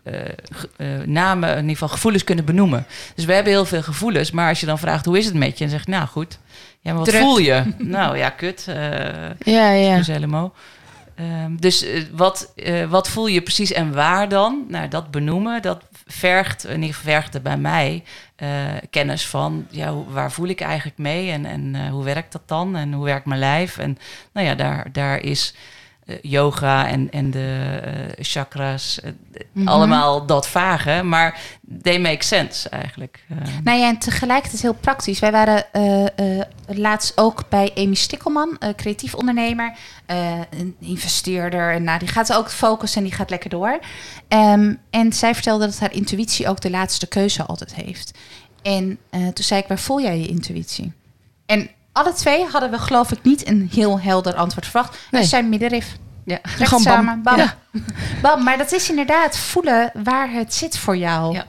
[0.03, 0.13] eh,
[0.77, 2.85] eh, namen, in ieder geval gevoelens kunnen benoemen.
[3.15, 4.31] Dus we hebben heel veel gevoelens.
[4.31, 6.39] Maar als je dan vraagt hoe is het met je, en zegt nou goed.
[6.79, 7.21] Ja, maar wat Druk.
[7.21, 7.63] voel je?
[7.77, 8.65] nou ja, kut.
[8.67, 9.97] eh Ja, ja.
[9.97, 10.53] dus helemaal.
[11.19, 14.65] Ehm, dus eh, wat, eh, wat voel je precies en waar dan?
[14.67, 18.03] Nou, dat benoemen, dat vergt, geval vergt er bij mij
[18.89, 22.93] kennis van, ja, waar voel ik eigenlijk mee en, en hoe werkt dat dan en
[22.93, 23.77] hoe werkt mijn lijf?
[23.77, 23.97] En
[24.33, 25.53] nou ja, daar, daar is
[26.21, 29.11] yoga en, en de eh, chakras, eh,
[29.53, 29.67] Mhm.
[29.67, 31.39] allemaal dat vage, maar
[31.81, 33.23] they make sense eigenlijk.
[33.63, 35.19] Nou ja, en tegelijkertijd heel praktisch.
[35.19, 36.05] Wij waren eh,
[36.39, 39.73] eh, laatst ook bij Amy Stikkelman, eh, creatief ondernemer,
[40.05, 41.73] eh, een investeerder.
[41.73, 43.79] En nou, die gaat ook focussen en die gaat lekker door.
[44.27, 48.17] Ehm, en zij vertelde dat haar intuïtie ook de laatste keuze altijd heeft.
[48.61, 50.93] En eh, toen zei ik, waar voel jij je intuïtie?
[51.45, 54.97] En alle twee hadden we geloof ik niet een heel helder antwoord verwacht.
[55.11, 55.21] Nee.
[55.21, 55.97] We zijn middenrif.
[56.25, 56.39] ja.
[56.43, 56.93] Gewoon bam.
[56.93, 57.37] samen, bam.
[57.37, 57.55] Ja.
[58.21, 58.43] bam.
[58.43, 61.33] Maar dat is inderdaad voelen waar het zit voor jou.
[61.33, 61.45] Ja.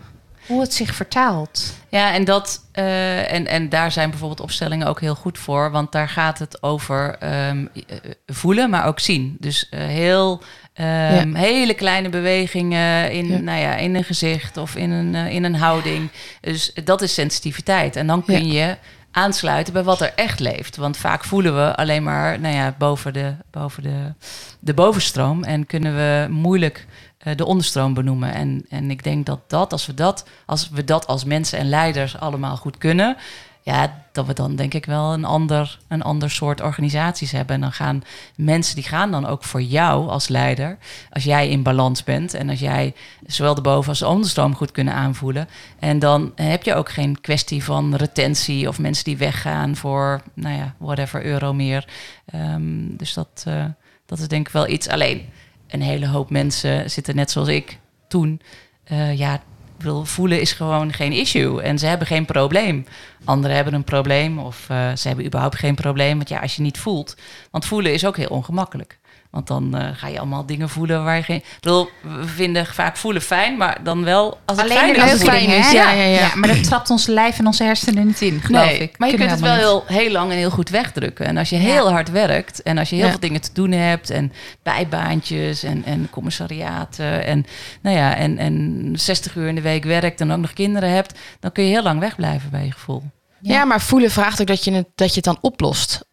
[0.47, 1.75] Hoe het zich vertaalt.
[1.89, 5.71] Ja, en, dat, eh, en, en daar zijn bijvoorbeeld opstellingen ook heel goed voor.
[5.71, 9.37] Want daar gaat het over ehm, eh, voelen, maar ook zien.
[9.41, 13.39] Dus eh, heel ehm, hele kleine bewegingen in, Ja.
[13.39, 16.11] Nou ja, in een gezicht of in een, in een houding.
[16.41, 17.97] Dus dat is sensitiviteit.
[17.97, 18.77] En dan kun je
[19.11, 20.77] aansluiten bij wat er echt leeft.
[20.77, 24.13] Want vaak voelen we alleen maar nou ja, boven, de, boven de,
[24.61, 25.45] de bovenstroom.
[25.45, 26.87] En kunnen we moeilijk
[27.19, 28.35] eh, de onderstroom benoemen.
[28.35, 31.69] En, en ik denk dat dat als, we dat, als we dat als mensen en
[31.69, 33.17] leiders allemaal goed kunnen...
[33.63, 37.55] Ja, dat we dan denk ik wel een ander, een ander soort organisaties hebben.
[37.55, 38.03] En dan gaan
[38.37, 40.79] mensen die gaan dan ook voor jou als leider.
[41.11, 42.95] Als jij in balans bent en als jij
[43.27, 45.49] zowel de boven- als de onderstroom goed kunnen aanvoelen.
[45.79, 50.57] En dan heb je ook geen kwestie van retentie of mensen die weggaan voor, nou
[50.57, 51.89] ja, whatever euro meer.
[52.27, 53.65] Ehm, dus dat, eh,
[54.07, 54.89] dat is denk ik wel iets.
[54.89, 55.29] Alleen
[55.69, 58.41] een hele hoop mensen zitten net zoals ik toen.
[58.85, 59.41] eh, ja,
[59.83, 61.63] bedoel, voelen is gewoon geen issue.
[61.63, 62.87] En ze hebben geen probleem.
[63.25, 66.17] Anderen hebben een probleem of eh, ze hebben überhaupt geen probleem.
[66.17, 67.17] Want ja, als je niet voelt.
[67.51, 68.99] Want voelen is ook heel ongemakkelijk.
[69.31, 71.37] Want dan eh, ga je allemaal dingen voelen waar je geen...
[71.37, 75.23] Ik bedoel, we vinden vaak voelen fijn, maar dan wel als het Alleen fijn is.
[75.23, 75.71] fijn is, hè?
[75.73, 76.31] ja, ja, ja.
[76.35, 78.99] Maar dat trapt ons lijf en onze hersenen niet in, geloof Nee, ik.
[78.99, 81.27] maar je kunt het wel heel, heel lang en heel goed wegdrukken.
[81.27, 81.63] En als je Ja.
[81.63, 83.11] heel hard werkt en als je heel Ja.
[83.11, 87.47] veel dingen te doen hebt en bijbaantjes en, en commissariaten en,
[87.83, 91.19] nou ja, en, en 60 uur in de week werkt en ook nog kinderen hebt,
[91.41, 93.03] dan kun je heel lang wegblijven bij je gevoel.
[93.41, 93.55] Ja.
[93.55, 93.65] Ja.
[93.65, 96.09] maar voelen vraagt ook dat je het, dat je het dan oplost.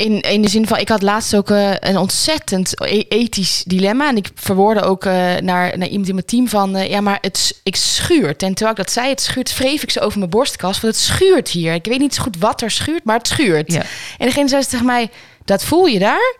[0.00, 4.08] In, in de zin van, ik had laatst ook eh, een ontzettend e- ethisch dilemma.
[4.08, 6.76] En ik verwoordde ook eh, naar, naar iemand in mijn team van...
[6.76, 8.42] eh, ja, maar het, ik schuurt.
[8.42, 10.80] En terwijl ik dat zei, het schuurt, wreef ik ze over mijn borstkas.
[10.80, 11.74] Want het schuurt hier.
[11.74, 13.72] Ik weet niet zo goed wat er schuurt, maar het schuurt.
[13.72, 13.82] Ja.
[14.18, 15.10] En degene zei tegen mij,
[15.44, 16.36] dat voel je daar?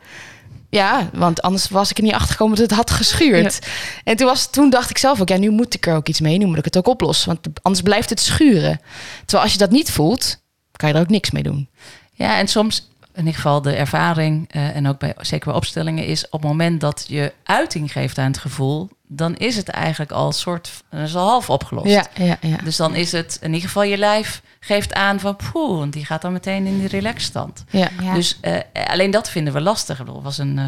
[0.70, 3.59] Ja, want anders was ik er niet achter gekomen dat het had geschuurd.
[4.05, 6.20] En toen, was, toen dacht ik zelf ook, ja, nu moet ik er ook iets
[6.20, 6.38] mee.
[6.38, 8.81] Nu moet ik het ook oplossen, want anders blijft het schuren.
[9.20, 10.37] Terwijl als je dat niet voelt,
[10.77, 11.68] kan je er ook niks mee doen.
[12.14, 16.07] Ja, en soms, in ieder geval de ervaring, eh, en ook bij zeker bij opstellingen,
[16.07, 20.11] is op het moment dat je uiting geeft aan het gevoel, dan is het eigenlijk
[20.11, 21.87] al soort, is al half opgelost.
[21.87, 22.57] Ja, ja, ja.
[22.57, 26.05] Dus dan is het in ieder geval je lijf geeft aan van poeh, want die
[26.05, 27.64] gaat dan meteen in die relaxstand.
[27.70, 27.88] ja.
[28.03, 28.14] Ja.
[28.14, 29.99] Dus eh, alleen dat vinden we lastig.
[29.99, 30.64] Ik bedoel, Er was een, eh,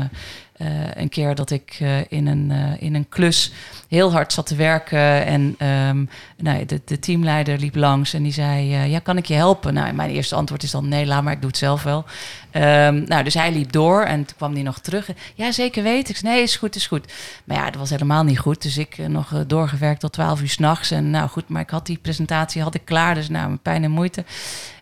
[0.95, 3.53] een keer dat ik eh, in, een, eh, in een klus
[3.89, 5.27] heel hard zat te werken.
[5.27, 6.05] En ehm,
[6.37, 9.75] nou, de, de teamleider liep langs en die zei: eh, Ja, kan ik je helpen?
[9.75, 12.05] Nou, mijn eerste antwoord is dan: Nee, laat maar, ik doe het zelf wel.
[12.53, 15.09] Ehm, nou, dus hij liep door en toen kwam hij nog terug.
[15.35, 16.23] Ja, zeker weet ik.
[16.23, 17.13] Nee, is goed, is goed.
[17.45, 18.63] Maar ja, dat was helemaal niet goed.
[18.63, 20.91] Dus ik eh, nog eh, doorgewerkt tot 12 uur s'nachts.
[20.91, 23.15] En nou goed, maar ik had die presentatie had ik klaar.
[23.15, 24.25] Dus nou, met pijn en moeite.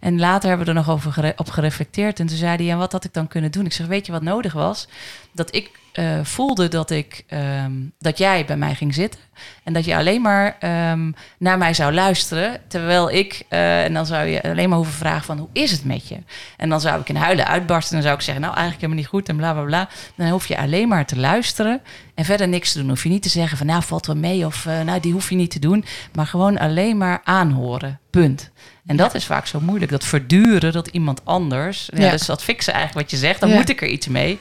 [0.00, 2.20] En later hebben we er nog over op gereflecteerd.
[2.20, 3.64] En toen zei hij, ja, wat had ik dan kunnen doen?
[3.64, 4.88] Ik zeg, weet je wat nodig was?
[5.32, 9.20] Dat ik eh, voelde dat, ik, ehm, dat jij bij mij ging zitten.
[9.64, 12.60] En dat je alleen maar ehm, naar mij zou luisteren.
[12.68, 15.84] Terwijl ik, eh, en dan zou je alleen maar hoeven vragen van hoe is het
[15.84, 16.16] met je?
[16.56, 17.96] En dan zou ik in huilen uitbarsten.
[17.96, 19.88] En zou ik zeggen, nou eigenlijk helemaal niet goed en bla bla bla.
[20.14, 21.80] Dan hoef je alleen maar te luisteren
[22.14, 22.88] en verder niks te doen.
[22.88, 25.30] Hoef je niet te zeggen van nou valt wel mee of uh, nou die hoef
[25.30, 25.84] je niet te doen.
[26.14, 27.98] Maar gewoon alleen maar aanhoren.
[28.10, 28.50] Punt.
[28.86, 29.90] En dat is vaak zo moeilijk.
[29.90, 31.88] Dat verduren dat iemand anders.
[31.94, 32.10] Ja, ja.
[32.10, 33.40] Dus dat fixen eigenlijk wat je zegt.
[33.40, 33.54] Dan ja.
[33.54, 34.38] moet ik er iets mee.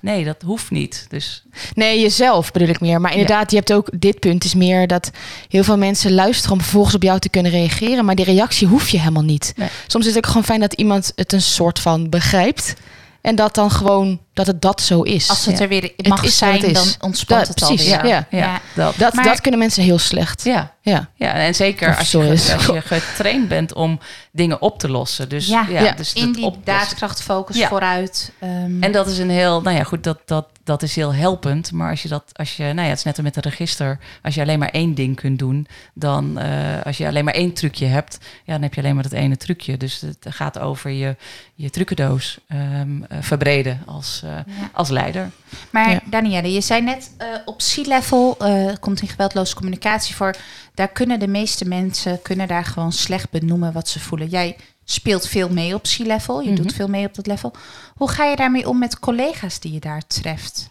[0.00, 1.06] Nee, dat hoeft niet.
[1.08, 1.42] Dus...
[1.74, 3.00] Nee, jezelf bedoel ik meer.
[3.00, 5.10] Maar inderdaad, je hebt ook dit punt is meer dat
[5.48, 8.04] heel veel mensen luisteren om vervolgens op jou te kunnen reageren.
[8.04, 9.52] Maar die reactie hoef je helemaal niet.
[9.56, 9.68] Nee.
[9.86, 12.74] Soms is het ook gewoon fijn dat iemand het een soort van begrijpt.
[13.20, 15.28] En dat dan gewoon dat het dat zo is.
[15.28, 18.06] Als het er weer mag het zijn, het dan ontspant het precies, alweer.
[18.06, 18.38] Ja, ja.
[18.38, 18.60] ja.
[18.74, 20.44] Dat, dat, maar, dat, kunnen mensen heel slecht.
[20.44, 21.08] Ja, ja.
[21.14, 24.00] ja en zeker als je, als je getraind bent om
[24.32, 25.28] dingen op te lossen.
[25.28, 28.32] Dus, ja, ja, dus in die daadkrachtfocus vooruit.
[28.42, 28.82] Um.
[28.82, 31.72] En dat is een heel, nou ja, goed, dat, dat, dat is heel helpend.
[31.72, 33.98] Maar als je dat, als je, nou ja, het is net met een register.
[34.22, 37.52] Als je alleen maar één ding kunt doen, dan uh, als je alleen maar één
[37.52, 39.76] trucje hebt, ja, dan heb je alleen maar dat ene trucje.
[39.76, 41.16] Dus het gaat over je,
[41.54, 44.29] je trucendoos um, uh, verbreden als, uh.
[44.72, 45.30] Als leider.
[45.70, 46.00] Maar ja.
[46.04, 50.34] Danielle, je zei net uh, op C-level uh, komt in geweldloze communicatie voor.
[50.74, 54.28] Daar kunnen de meeste mensen kunnen daar gewoon slecht benoemen wat ze voelen.
[54.28, 56.62] Jij speelt veel mee op C-level, je mm -hmm.
[56.62, 57.52] doet veel mee op dat level.
[57.94, 60.70] Hoe ga je daarmee om met collega's die je daar treft?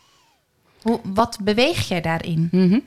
[0.82, 2.50] Hoe, wat beweeg jij daarin?
[2.52, 2.84] Mm -hmm.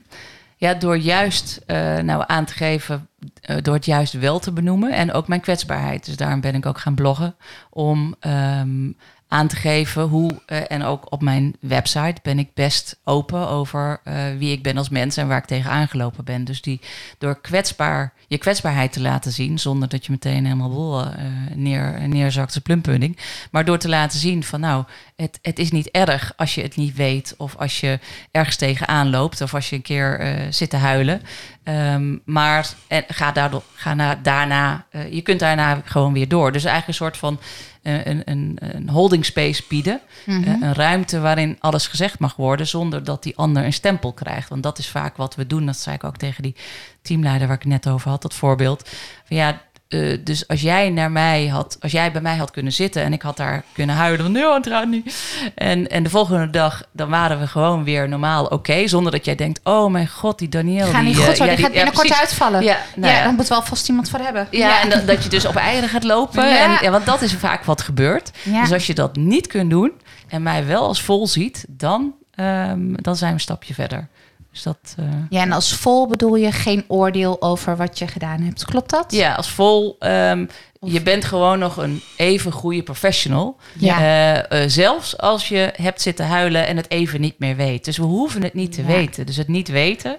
[0.57, 3.09] Ja, door juist uh, nou aan te geven,
[3.51, 6.05] uh, door het juist wel te benoemen en ook mijn kwetsbaarheid.
[6.07, 7.37] Dus daarom ben ik ook gaan bloggen
[7.71, 8.97] om um,
[9.33, 14.01] aan te geven hoe, uh, en ook op mijn website ben ik best open over
[14.05, 16.45] uh, wie ik ben als mens en waar ik tegen aangelopen ben.
[16.45, 16.81] Dus die
[17.19, 21.09] door kwetsbaar, je kwetsbaarheid te laten zien, zonder dat je meteen helemaal wol uh,
[21.55, 23.19] neer, neerzakt als plumpudding.
[23.51, 24.85] Maar door te laten zien van nou,
[25.17, 27.99] het, het is niet erg als je het niet weet of als je
[28.31, 31.23] ergens tegenaan loopt of als je een keer zit te huilen.
[31.65, 36.53] Um, maar en ga, daardoor, ga na, daarna, je kunt daarna gewoon weer door.
[36.53, 37.41] Dus eigenlijk een soort van
[37.83, 40.01] een, een, een holding space bieden.
[40.27, 40.63] Mm -hmm.
[40.63, 44.49] Een ruimte waarin alles gezegd mag worden zonder dat die ander een stempel krijgt.
[44.49, 45.67] Want dat is vaak wat we doen.
[45.67, 46.57] Dat zei ik ook tegen die
[47.03, 48.89] teamleider waar ik het net over had, dat voorbeeld.
[49.25, 49.61] Van ja,
[49.93, 53.13] uh, dus als jij naar mij had, als jij bij mij had kunnen zitten en
[53.13, 55.17] ik had daar kunnen huilen van nee, het gaat niet.
[55.55, 59.25] En, en de volgende dag, dan waren we gewoon weer normaal oké, okay, zonder dat
[59.25, 60.87] jij denkt, oh mijn god, die Daniel.
[60.87, 62.63] Ga niet die, goed, zo, uh, die, die gaat binnenkort ja, uitvallen.
[62.63, 64.47] Ja, nou ja, ja, dan moet wel vast iemand voor hebben.
[64.51, 66.49] Ja, en dat, dat je dus op eieren gaat lopen.
[66.49, 66.65] Ja.
[66.65, 68.31] En, ja, want dat is vaak wat gebeurt.
[68.43, 68.61] Ja.
[68.61, 69.93] Dus als je dat niet kunt doen
[70.29, 74.09] en mij wel als vol ziet, dan, um, dan zijn we een stapje verder.
[74.53, 75.07] Dus dat, uh...
[75.31, 78.65] Ja, en als vol bedoel je geen oordeel over wat je gedaan hebt.
[78.65, 79.13] Klopt dat?
[79.13, 79.97] Ja, als vol.
[80.01, 80.49] Um,
[80.81, 83.57] je bent gewoon nog een even goede professional.
[83.79, 84.47] Ja.
[84.51, 87.85] Uh, uh, zelfs als je hebt zitten huilen en het even niet meer weet.
[87.85, 88.87] Dus we hoeven het niet te ja.
[88.87, 89.27] weten.
[89.27, 90.17] Dus het niet weten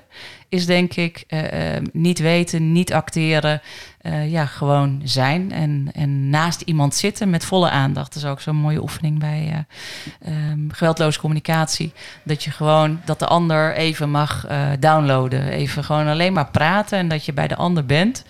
[0.53, 1.41] is denk ik uh,
[1.91, 3.61] niet weten, niet acteren.
[4.01, 8.13] Uh, ja, gewoon zijn en, en naast iemand zitten met volle aandacht.
[8.13, 9.65] Dat is ook zo'n mooie oefening bij
[10.27, 11.93] uh, um, geweldloze communicatie.
[12.23, 14.47] Dat je gewoon, dat de ander even mag
[14.79, 15.47] downloaden.
[15.47, 18.23] Even gewoon alleen maar praten en dat je bij de ander bent.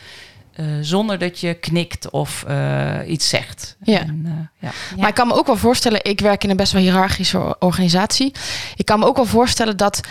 [0.59, 3.77] Uh, zonder dat je knikt of uh, iets zegt.
[3.83, 3.99] Ja.
[3.99, 4.71] En, uh, ja.
[4.95, 4.99] ja.
[4.99, 8.33] Maar ik kan me ook wel voorstellen, ik werk in een best wel hiërarchische organisatie.
[8.75, 10.01] Ik kan me ook wel voorstellen dat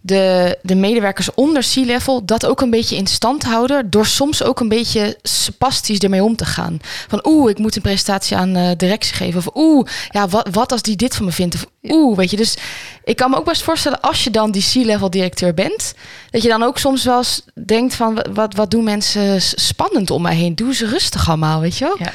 [0.00, 3.90] de, de medewerkers onder C-level dat ook een beetje in stand houden.
[3.90, 6.78] Door soms ook een beetje spastisch ermee om te gaan.
[7.08, 9.38] Van oeh, ik moet een presentatie aan uh, directie geven.
[9.38, 11.54] Of oeh, ja, wat, wat als die dit van me vindt?
[11.54, 12.36] Of oeh, weet je.
[12.36, 12.56] Dus
[13.04, 15.94] ik kan me ook best voorstellen als je dan die C-level directeur bent.
[16.30, 20.22] Dat je dan ook soms wel eens denkt van wat, wat doen mensen spannend om
[20.22, 20.54] mij heen?
[20.54, 21.96] Doe ze rustig allemaal, weet je wel?
[21.98, 22.12] Ja,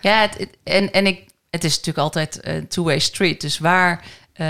[0.00, 3.40] ja het, het, en, en ik, het is natuurlijk altijd een two-way street.
[3.40, 4.04] Dus waar
[4.40, 4.46] Uh,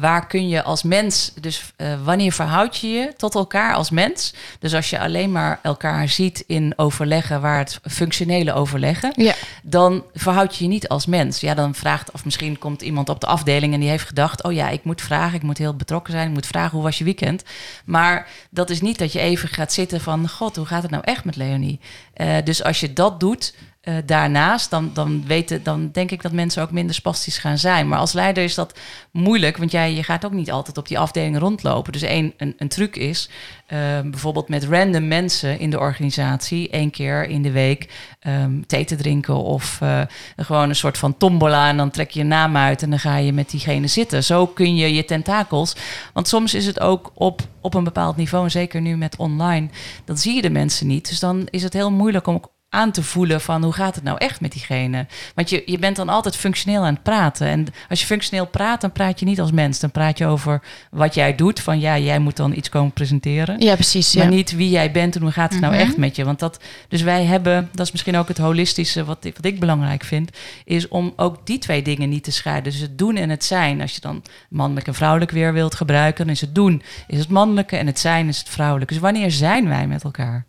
[0.00, 4.34] waar kun je als mens, dus uh, wanneer verhoud je je tot elkaar als mens?
[4.58, 9.34] Dus als je alleen maar elkaar ziet in overleggen, waar het functionele overleggen, ja.
[9.62, 11.40] dan verhoud je je niet als mens.
[11.40, 14.52] Ja, dan vraagt, of misschien komt iemand op de afdeling en die heeft gedacht: Oh
[14.52, 17.04] ja, ik moet vragen, ik moet heel betrokken zijn, ik moet vragen hoe was je
[17.04, 17.42] weekend.
[17.84, 21.02] Maar dat is niet dat je even gaat zitten van: God, hoe gaat het nou
[21.06, 21.80] echt met Leonie?
[22.16, 26.32] Uh, dus als je dat doet, uh, daarnaast, dan, dan, weten, dan denk ik dat
[26.32, 27.88] mensen ook minder spastisch gaan zijn.
[27.88, 28.78] Maar als leider is dat
[29.12, 31.92] moeilijk, want jij je gaat ook niet altijd op die afdeling rondlopen.
[31.92, 33.30] Dus één, een, een truc is
[33.68, 37.88] uh, bijvoorbeeld met random mensen in de organisatie één keer in de week
[38.26, 40.00] um, thee te drinken of uh,
[40.36, 43.16] gewoon een soort van tombola en dan trek je je naam uit en dan ga
[43.16, 44.24] je met diegene zitten.
[44.24, 45.76] Zo kun je je tentakels,
[46.12, 49.68] want soms is het ook op, op een bepaald niveau, en zeker nu met online,
[50.04, 51.08] dan zie je de mensen niet.
[51.08, 54.18] Dus dan is het heel moeilijk om aan te voelen van hoe gaat het nou
[54.18, 55.06] echt met diegene.
[55.34, 57.46] Want je, je bent dan altijd functioneel aan het praten.
[57.46, 59.80] En als je functioneel praat, dan praat je niet als mens.
[59.80, 61.60] Dan praat je over wat jij doet.
[61.60, 63.60] Van ja, jij moet dan iets komen presenteren.
[63.60, 64.14] Ja, precies.
[64.14, 64.30] Maar Ja.
[64.30, 65.82] niet wie jij bent en hoe gaat het nou Mhm.
[65.82, 66.24] echt met je.
[66.24, 69.60] Want dat, dus wij hebben, dat is misschien ook het holistische wat ik, wat ik
[69.60, 70.30] belangrijk vind,
[70.64, 72.72] is om ook die twee dingen niet te scheiden.
[72.72, 73.80] Dus het doen en het zijn.
[73.80, 77.28] Als je dan mannelijk en vrouwelijk weer wilt gebruiken, dan is het doen is het
[77.28, 78.92] mannelijke en het zijn is het vrouwelijke.
[78.92, 80.46] Dus wanneer zijn wij met elkaar?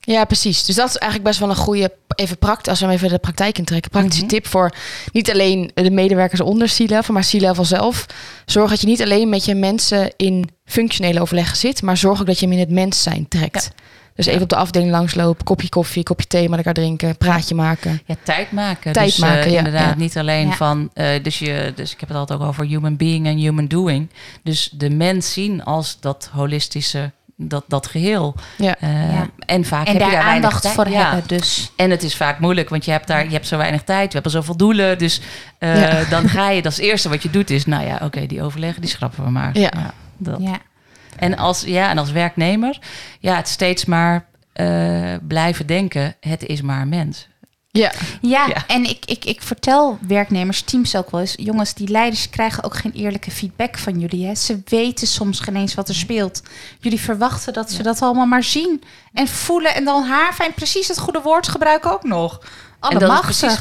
[0.00, 0.64] Ja, precies.
[0.64, 3.18] Dus dat is eigenlijk best wel een goede, even prakt, als we hem even de
[3.18, 4.30] praktijk intrekken, praktische Mhm.
[4.32, 4.72] tip voor
[5.12, 8.06] niet alleen de medewerkers onder C-level, maar C-level zelf.
[8.46, 12.26] Zorg dat je niet alleen met je mensen in functionele overleg zit, maar zorg ook
[12.26, 13.70] dat je hem in het mens zijn trekt.
[14.14, 18.00] Dus even op de afdeling langslopen, kopje koffie, kopje thee met elkaar drinken, praatje maken.
[18.06, 18.92] Ja, tijd maken.
[18.92, 19.88] Tijd dus, eh, maken, ja, inderdaad.
[19.88, 19.94] ja.
[19.96, 20.52] Niet alleen Ja.
[20.52, 23.66] van, eh, dus, je, dus ik heb het altijd ook over human being en human
[23.66, 24.08] doing.
[24.42, 28.34] Dus de mens zien als dat holistische, dat, dat geheel.
[28.56, 28.76] Ja.
[28.78, 29.26] Eh, Ja.
[29.46, 31.10] En vaak En heb je daar daar weinig aandacht tijd- voor ja.
[31.12, 31.28] hebben.
[31.28, 34.06] Dus En het is vaak moeilijk, want je hebt daar je hebt zo weinig tijd.
[34.06, 34.98] We hebben zoveel doelen.
[34.98, 35.20] Dus
[35.58, 36.04] eh, Ja.
[36.14, 38.42] dan ga je, dat is het eerste wat je doet, is, nou ja, oké, die
[38.42, 39.58] overleggen, die schrappen we maar.
[39.58, 39.70] Ja.
[40.16, 40.40] dat.
[40.40, 40.58] ja.
[41.16, 42.78] En, als, ja, en als werknemer,
[43.20, 47.28] ja, het steeds maar eh, blijven denken, het is maar een mens.
[47.78, 48.64] Ja, Ja, Ja.
[48.66, 51.34] en ik, ik, ik vertel werknemers, teams ook wel eens...
[51.36, 54.26] jongens, die leiders krijgen ook geen eerlijke feedback van jullie.
[54.26, 54.34] Hè?
[54.34, 56.42] Ze weten soms geen eens wat er speelt.
[56.80, 57.82] Jullie verwachten dat ze Ja.
[57.82, 59.74] dat allemaal maar zien en voelen...
[59.74, 62.38] en dan haarfijn precies het goede woord gebruiken ook nog.
[62.80, 63.58] en dat is precies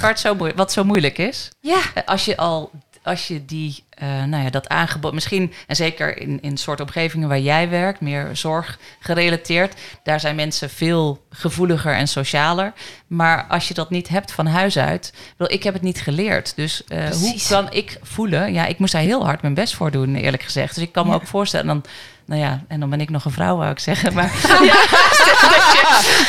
[0.56, 1.50] wat zo moeilijk is.
[1.60, 2.72] Ja, Als je al,
[3.08, 7.28] als je die, eh, nou ja, dat aangebod, misschien, en zeker in, in soort omgevingen
[7.28, 12.74] waar jij werkt, meer zorg gerelateerd, daar zijn mensen veel gevoeliger en socialer.
[13.08, 16.56] Maar als je dat niet hebt van huis uit, wel, ik heb het niet geleerd.
[16.56, 18.54] Dus eh, hoe kan ik voelen?
[18.54, 20.76] Ja, ik moest daar heel hard mijn best voor doen, eerlijk gezegd.
[20.76, 21.16] Dus ik kan me Ja.
[21.18, 21.84] ook voorstellen, dan,
[22.28, 24.14] nou ja, en dan ben ik nog een vrouw, wou ik zeggen.
[24.14, 24.32] Maar
[24.64, 24.74] ja,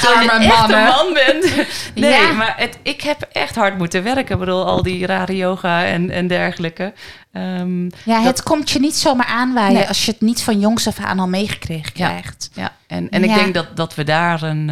[0.02, 0.84] dat je Arme mannen.
[0.84, 1.66] man bent.
[1.94, 2.32] Nee, Ja.
[2.32, 4.32] maar het, ik heb echt hard moeten werken.
[4.34, 6.92] Ik bedoel, al die rare yoga en, en dergelijke.
[7.32, 9.72] Ehm, ja het Dat- komt je niet zomaar aanwaaien...
[9.74, 9.88] Nee.
[9.88, 12.08] als je het niet van jongs af aan al meegekregen Ja.
[12.08, 12.50] krijgt.
[12.52, 13.34] ja, en, en ik Ja.
[13.36, 14.70] denk dat, dat we daar een...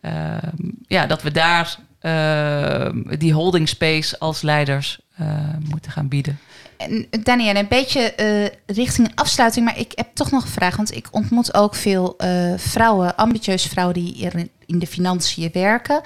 [0.00, 5.26] eh, ehm, ja, dat we daar ehm, die holding space als leiders eh,
[5.68, 6.38] moeten gaan bieden.
[6.76, 10.76] En Danielle, een beetje eh, richting afsluiting, maar ik heb toch nog een vraag.
[10.76, 16.00] Want ik ontmoet ook veel eh, vrouwen, ambitieuze vrouwen die in, in de financiën werken.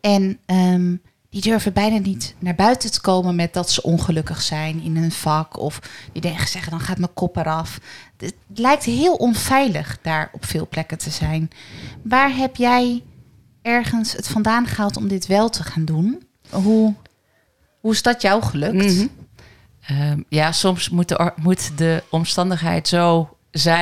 [0.00, 0.94] En ehm,
[1.30, 5.12] die durven bijna niet naar buiten te komen met dat ze ongelukkig zijn in hun
[5.12, 5.58] vak.
[5.58, 5.80] Of
[6.12, 7.78] die denken, zeggen, dan gaat mijn kop eraf.
[8.16, 11.50] Het lijkt heel onveilig daar op veel plekken te zijn.
[12.02, 13.02] Waar heb jij
[13.62, 16.22] ergens het vandaan gehaald om dit wel te gaan doen?
[16.50, 16.94] Hoe,
[17.80, 18.94] hoe is dat jou gelukt?
[18.94, 19.06] Mhm.
[19.88, 23.36] Ehm, ja, soms moet de, moet de omstandigheid zo,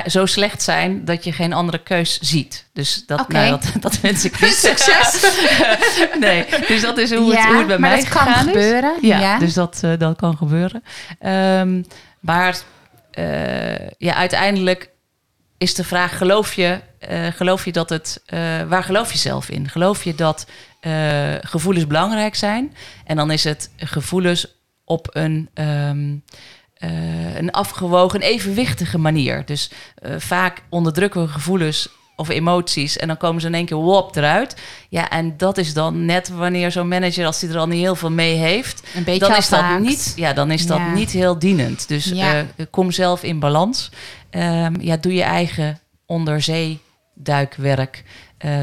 [0.07, 2.67] zo slecht zijn dat je geen andere keus ziet.
[2.73, 3.33] Dus dat, Oké.
[3.33, 4.55] nou, dat, dat wens ik niet.
[4.67, 5.41] Succes.
[6.21, 8.35] nee, dus dat is hoe, het, Ja, hoe het bij maar mij dat kan is.
[8.39, 8.95] gebeuren.
[9.03, 9.39] Ja, Ja.
[9.39, 10.83] dus dat, eh, dat kan gebeuren.
[11.19, 11.83] Ehm,
[12.21, 12.57] maar
[13.11, 14.91] eh, ja, uiteindelijk
[15.59, 18.23] is de vraag: geloof je, eh, geloof je dat het.
[18.69, 19.69] waar geloof je zelf in?
[19.69, 20.47] Geloof je dat
[21.41, 22.75] gevoelens belangrijk zijn?
[23.05, 24.56] En dan is het gevoelens
[24.87, 25.49] op een.
[25.55, 26.15] ehm,
[26.77, 29.43] eh, een afgewogen, evenwichtige manier.
[29.47, 33.77] Dus eh, vaak onderdrukken we gevoelens of emoties en dan komen ze in één keer
[33.77, 34.57] wop eruit.
[34.89, 37.95] Ja, en dat is dan net wanneer zo'n manager, als die er al niet heel
[37.95, 40.93] veel mee heeft, Een beetje dan is dat niet, ja, dan is dat Ja.
[40.93, 41.89] niet heel dienend.
[41.89, 42.39] Dus Ja.
[42.57, 43.91] eh, kom zelf in balans.
[44.31, 48.05] Ehm, ja, doe je eigen onderzeeduikwerk,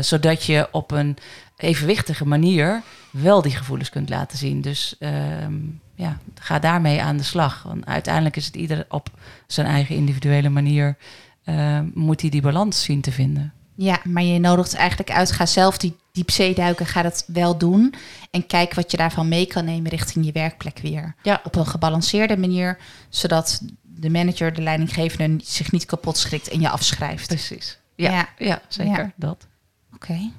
[0.02, 1.18] zodat je op een
[1.58, 4.62] evenwichtige manier wel die gevoelens kunt laten zien.
[4.62, 5.54] Dus ehm,
[5.96, 7.64] ja, ga daarmee aan de slag.
[7.64, 9.10] Want uiteindelijk is het ieder op
[9.48, 10.98] zijn eigen individuele manier
[11.44, 13.54] ehm, moet hij die balans zien te vinden.
[13.76, 15.32] Ja, maar je nodigt eigenlijk uit.
[15.32, 16.86] Ga zelf die diepzee duiken.
[16.86, 17.94] Ga dat wel doen.
[18.32, 21.16] En kijk wat je daarvan mee kan nemen richting je werkplek weer.
[21.24, 21.42] Ja.
[21.44, 22.78] Op een gebalanceerde manier.
[23.10, 27.28] Zodat de manager, de leidinggevende zich niet kapot schrikt en je afschrijft.
[27.28, 27.78] Precies.
[27.96, 28.28] Ja, Ja.
[28.38, 28.62] ja.
[28.68, 29.12] zeker Ja.
[29.16, 29.48] dat.
[29.94, 30.32] Oké.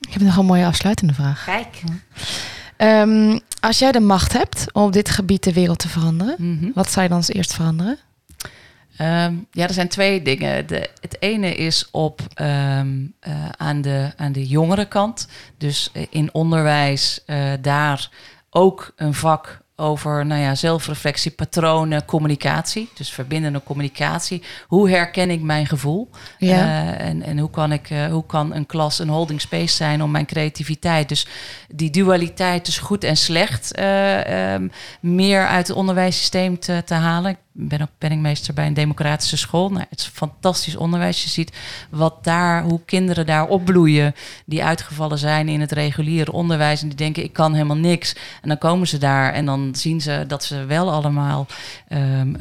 [0.00, 1.44] ik heb nog een mooie afsluitende vraag.
[1.44, 1.80] Kijk.
[2.78, 6.70] Ehm, als jij de macht hebt om op dit gebied de wereld te veranderen, Mhm.
[6.74, 7.98] wat zou je dan als eerst veranderen?
[8.96, 10.66] Ehm, ja, er zijn twee dingen.
[10.66, 15.28] De, het ene is op ehm, eh, aan, de, aan de jongere kant.
[15.58, 18.10] Dus eh, in onderwijs eh, daar
[18.50, 22.88] ook een vak over nou ja, zelfreflectie, patronen, communicatie.
[22.94, 24.42] Dus verbindende communicatie.
[24.66, 26.10] Hoe herken ik mijn gevoel?
[26.38, 26.56] Ja.
[26.56, 30.02] Eh, en en hoe, kan ik, eh, hoe kan een klas een holding space zijn
[30.02, 31.08] om mijn creativiteit?
[31.08, 31.26] Dus
[31.68, 34.68] die dualiteit tussen goed en slecht eh, ehm,
[35.00, 37.36] meer uit het onderwijssysteem te, te halen.
[37.60, 39.70] Ben ook penningmeester bij een democratische school.
[39.70, 41.22] Nou, het is fantastisch onderwijs.
[41.22, 41.56] Je ziet
[41.90, 44.14] wat daar, hoe kinderen daar opbloeien
[44.46, 48.14] die uitgevallen zijn in het reguliere onderwijs en die denken ik kan helemaal niks.
[48.42, 51.46] En dan komen ze daar en dan zien ze dat ze wel allemaal
[51.92, 52.36] um,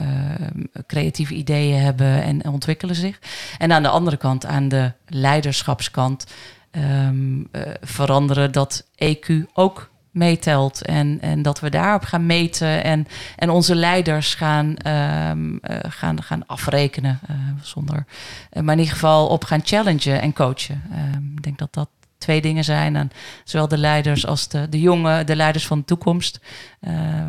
[0.88, 3.20] creatieve ideeën hebben en ontwikkelen zich.
[3.58, 6.26] En aan de andere kant, aan de leiderschapskant,
[6.72, 7.50] um,
[7.82, 10.82] veranderen dat EQ ook meetelt.
[10.82, 15.60] En, en dat we daarop gaan meten en, en onze leiders gaan, um,
[15.90, 17.20] gaan, gaan afrekenen.
[17.30, 18.06] Uh, zonder,
[18.54, 20.84] uh, maar in ieder geval op gaan challengen en coachen.
[21.16, 22.96] Um, ik denk dat dat twee dingen zijn.
[22.96, 23.12] En
[23.44, 26.40] zowel de leiders als de, de jonge, de leiders van de toekomst,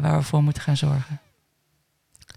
[0.01, 1.21] waar we voor moeten gaan zorgen.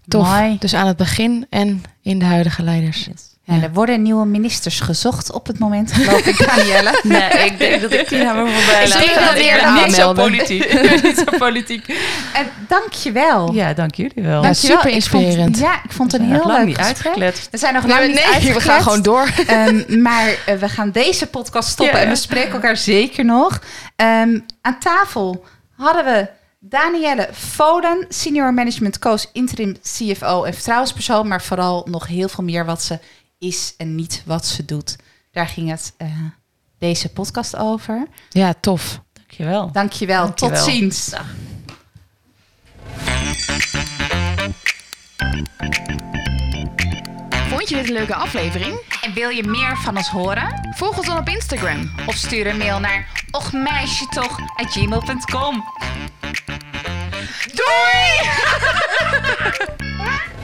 [0.08, 0.26] Tof.
[0.26, 0.56] Mooi.
[0.58, 3.04] Dus aan het begin en in de huidige leiders.
[3.04, 3.31] Yes.
[3.44, 3.62] Ja.
[3.62, 7.00] er worden nieuwe ministers gezocht op het moment, geloof ik, Danielle.
[7.02, 9.02] nee, ik denk dat ik die hebben voorbij laat.
[9.02, 10.72] Ik ben weer niet zo politiek.
[11.02, 11.86] niet zo politiek.
[12.32, 13.52] En dank je wel.
[13.52, 14.42] Ja, dank jullie wel.
[14.42, 15.58] Ja, super inspirerend.
[15.58, 17.48] ja, ik vond het een heel leuk niet uitgekletst.
[17.50, 19.28] We zijn nog lang niet nee, we gaan gewoon door.
[19.50, 23.62] Um, maar uh, we gaan deze podcast stoppen ja, en we spreken elkaar zeker nog.
[23.96, 25.44] Um, aan tafel
[25.76, 26.28] hadden we
[26.58, 31.28] Danielle Foden, Senior Management Coach, Interim CFO en vertrouwenspersoon.
[31.28, 32.98] Maar vooral nog heel veel meer wat ze
[33.42, 34.96] is en niet wat ze doet.
[35.30, 36.08] Daar ging het uh,
[36.78, 38.06] deze podcast over.
[38.28, 39.00] Ja, tof.
[39.12, 39.72] Dankjewel.
[39.72, 40.24] Dankjewel.
[40.24, 40.58] Dankjewel.
[40.58, 41.06] Tot ziens.
[41.06, 41.26] Dag.
[47.48, 48.80] Vond je dit een leuke aflevering?
[49.02, 50.68] En wil je meer van ons horen?
[50.74, 51.90] Volg ons dan op Instagram.
[52.06, 55.64] Of stuur een mail naar ochmeisjetoch.gmail.com
[57.52, 58.30] Doei!